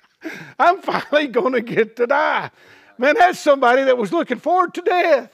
I'm 0.59 0.81
finally 0.81 1.27
going 1.27 1.53
to 1.53 1.61
get 1.61 1.95
to 1.97 2.07
die. 2.07 2.51
Man, 2.97 3.15
that's 3.17 3.39
somebody 3.39 3.83
that 3.83 3.97
was 3.97 4.11
looking 4.11 4.39
forward 4.39 4.73
to 4.75 4.81
death. 4.81 5.31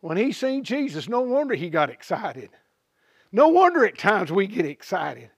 When 0.00 0.16
he 0.16 0.32
seen 0.32 0.64
Jesus, 0.64 1.08
no 1.08 1.20
wonder 1.20 1.54
he 1.54 1.70
got 1.70 1.90
excited. 1.90 2.50
No 3.30 3.48
wonder 3.48 3.84
at 3.84 3.98
times 3.98 4.32
we 4.32 4.46
get 4.46 4.64
excited. 4.64 5.30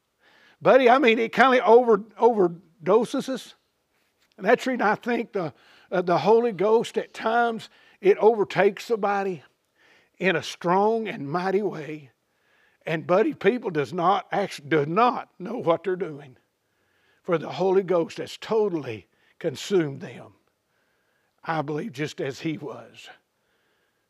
Buddy, 0.63 0.89
I 0.89 0.99
mean, 0.99 1.19
it 1.19 1.33
kind 1.33 1.61
of 1.61 1.67
over, 1.67 1.99
overdoses 1.99 2.61
us. 2.89 3.55
And 4.37 4.47
that's 4.47 4.67
reason 4.67 4.83
I 4.83 4.95
think 4.95 5.33
the, 5.33 5.53
uh, 5.91 6.03
the 6.03 6.19
Holy 6.19 6.53
Ghost 6.53 6.97
at 6.97 7.13
times 7.13 7.69
it 8.01 8.17
overtakes 8.19 8.87
somebody 8.87 9.43
in 10.19 10.37
a 10.37 10.43
strong 10.43 11.09
and 11.09 11.31
mighty 11.31 11.63
way. 11.63 12.11
And 12.87 13.07
buddy, 13.07 13.35
people 13.35 13.71
does 13.71 13.93
not 13.93 14.27
actually 14.33 14.69
does 14.69 14.87
not 14.87 15.29
know 15.39 15.59
what 15.59 15.85
they're 15.85 15.97
doing. 15.97 16.37
For 17.23 17.39
the 17.39 17.51
Holy 17.51 17.83
Ghost 17.83 18.19
has 18.19 18.37
totally 18.39 19.07
consumed 19.39 20.01
them. 20.01 20.33
I 21.45 21.63
believe 21.63 21.93
just 21.93 22.21
as 22.21 22.41
he 22.41 22.59
was. 22.59 23.09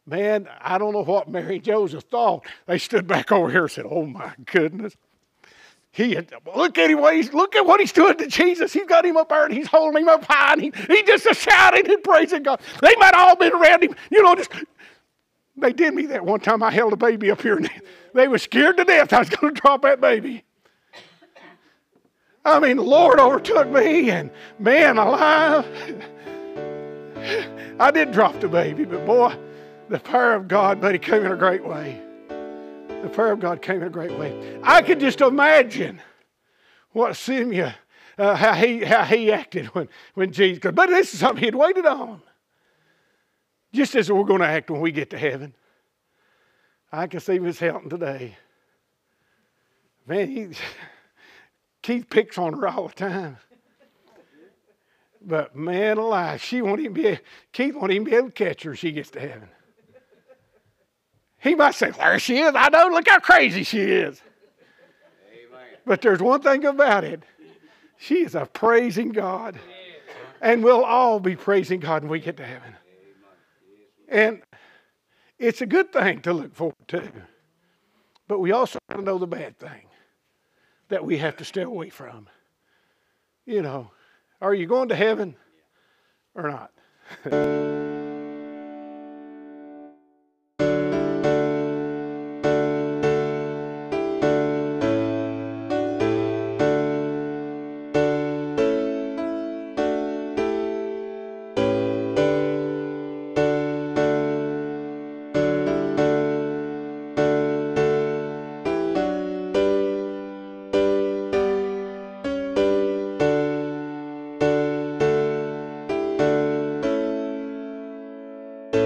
Man, 0.06 0.48
I 0.60 0.78
don't 0.78 0.92
know 0.92 1.04
what 1.04 1.28
Mary 1.28 1.56
and 1.56 1.64
Joseph 1.64 2.04
thought. 2.04 2.46
They 2.66 2.78
stood 2.78 3.06
back 3.06 3.30
over 3.30 3.50
here 3.50 3.62
and 3.62 3.70
said, 3.70 3.86
Oh 3.88 4.06
my 4.06 4.32
goodness. 4.46 4.96
He 5.92 6.16
look 6.54 6.78
at 6.78 6.90
him, 6.90 7.00
look 7.00 7.56
at 7.56 7.66
what 7.66 7.80
he's 7.80 7.92
doing 7.92 8.16
to 8.18 8.26
Jesus. 8.28 8.72
He's 8.72 8.86
got 8.86 9.04
him 9.04 9.16
up 9.16 9.28
there 9.28 9.44
and 9.44 9.52
he's 9.52 9.66
holding 9.66 10.02
him 10.02 10.08
up 10.08 10.24
high 10.24 10.52
and 10.52 10.62
he, 10.62 10.72
he 10.86 11.02
just 11.02 11.26
is 11.26 11.36
shouting 11.36 11.90
and 11.90 12.02
praising 12.04 12.44
God. 12.44 12.60
They 12.80 12.94
might 12.96 13.14
all 13.14 13.34
been 13.34 13.52
around 13.52 13.82
him, 13.82 13.96
you 14.10 14.22
know, 14.22 14.36
just 14.36 14.52
they 15.56 15.72
did 15.72 15.94
me 15.94 16.06
that 16.06 16.24
one 16.24 16.40
time. 16.40 16.62
I 16.62 16.70
held 16.70 16.92
a 16.92 16.96
baby 16.96 17.30
up 17.30 17.42
here 17.42 17.56
and 17.56 17.68
they 18.14 18.28
were 18.28 18.38
scared 18.38 18.76
to 18.76 18.84
death 18.84 19.12
I 19.12 19.18
was 19.18 19.28
going 19.30 19.52
to 19.54 19.60
drop 19.60 19.82
that 19.82 20.00
baby. 20.00 20.44
I 22.44 22.60
mean, 22.60 22.76
the 22.76 22.82
Lord 22.82 23.18
overtook 23.18 23.68
me 23.68 24.10
and 24.10 24.30
man 24.58 24.96
alive. 24.96 25.66
I 27.80 27.90
did 27.90 28.12
drop 28.12 28.38
the 28.40 28.48
baby, 28.48 28.84
but 28.84 29.04
boy, 29.04 29.36
the 29.88 29.98
power 29.98 30.34
of 30.34 30.48
God, 30.48 30.80
but 30.80 30.94
he 30.94 30.98
came 30.98 31.24
in 31.24 31.32
a 31.32 31.36
great 31.36 31.64
way. 31.64 32.00
The 33.02 33.08
prayer 33.08 33.32
of 33.32 33.40
God 33.40 33.62
came 33.62 33.76
in 33.76 33.84
a 33.84 33.90
great 33.90 34.16
way. 34.18 34.60
I 34.62 34.82
could 34.82 35.00
just 35.00 35.20
imagine 35.20 36.00
what 36.92 37.16
Simeon, 37.16 37.72
uh, 38.18 38.34
how 38.34 38.52
he 38.52 38.84
how 38.84 39.04
he 39.04 39.32
acted 39.32 39.66
when 39.66 39.88
when 40.14 40.32
Jesus. 40.32 40.60
But 40.72 40.90
this 40.90 41.14
is 41.14 41.20
something 41.20 41.42
he'd 41.42 41.54
waited 41.54 41.86
on. 41.86 42.20
Just 43.72 43.94
as 43.94 44.10
we're 44.10 44.24
going 44.24 44.40
to 44.40 44.46
act 44.46 44.70
when 44.70 44.80
we 44.80 44.92
get 44.92 45.10
to 45.10 45.18
heaven. 45.18 45.54
I 46.92 47.06
can 47.06 47.20
see 47.20 47.38
Miss 47.38 47.60
Helton 47.60 47.88
today. 47.88 48.36
Man, 50.06 50.28
he, 50.28 50.48
Keith 51.82 52.10
picks 52.10 52.36
on 52.36 52.54
her 52.54 52.66
all 52.66 52.88
the 52.88 52.94
time. 52.94 53.36
But 55.22 55.54
man 55.54 55.98
alive, 55.98 56.42
she 56.42 56.62
won't 56.62 56.80
even 56.80 56.94
be 56.94 57.18
Keith 57.52 57.74
won't 57.74 57.92
even 57.92 58.04
be 58.04 58.14
able 58.14 58.28
to 58.28 58.32
catch 58.32 58.64
her 58.64 58.72
if 58.72 58.78
she 58.78 58.92
gets 58.92 59.10
to 59.10 59.20
heaven. 59.20 59.48
He 61.40 61.54
might 61.54 61.74
say, 61.74 61.90
There 61.90 62.18
she 62.18 62.38
is. 62.38 62.52
I 62.54 62.68
know, 62.68 62.88
look 62.88 63.08
how 63.08 63.18
crazy 63.18 63.62
she 63.64 63.80
is. 63.80 64.22
Amen. 65.32 65.66
But 65.86 66.02
there's 66.02 66.20
one 66.20 66.42
thing 66.42 66.64
about 66.64 67.04
it. 67.04 67.22
She 67.98 68.22
is 68.24 68.34
a 68.34 68.46
praising 68.46 69.10
God. 69.10 69.58
And 70.40 70.64
we'll 70.64 70.84
all 70.84 71.20
be 71.20 71.36
praising 71.36 71.80
God 71.80 72.02
when 72.02 72.10
we 72.10 72.20
get 72.20 72.36
to 72.38 72.44
heaven. 72.44 72.74
And 74.08 74.42
it's 75.38 75.60
a 75.60 75.66
good 75.66 75.92
thing 75.92 76.20
to 76.22 76.32
look 76.32 76.54
forward 76.54 76.74
to. 76.88 77.10
But 78.26 78.38
we 78.38 78.52
also 78.52 78.78
know 78.98 79.18
the 79.18 79.26
bad 79.26 79.58
thing 79.58 79.86
that 80.88 81.04
we 81.04 81.18
have 81.18 81.36
to 81.38 81.44
stay 81.44 81.62
away 81.62 81.90
from. 81.90 82.28
You 83.44 83.62
know, 83.62 83.90
are 84.40 84.54
you 84.54 84.66
going 84.66 84.88
to 84.88 84.96
heaven 84.96 85.36
or 86.34 86.48
not? 87.24 87.80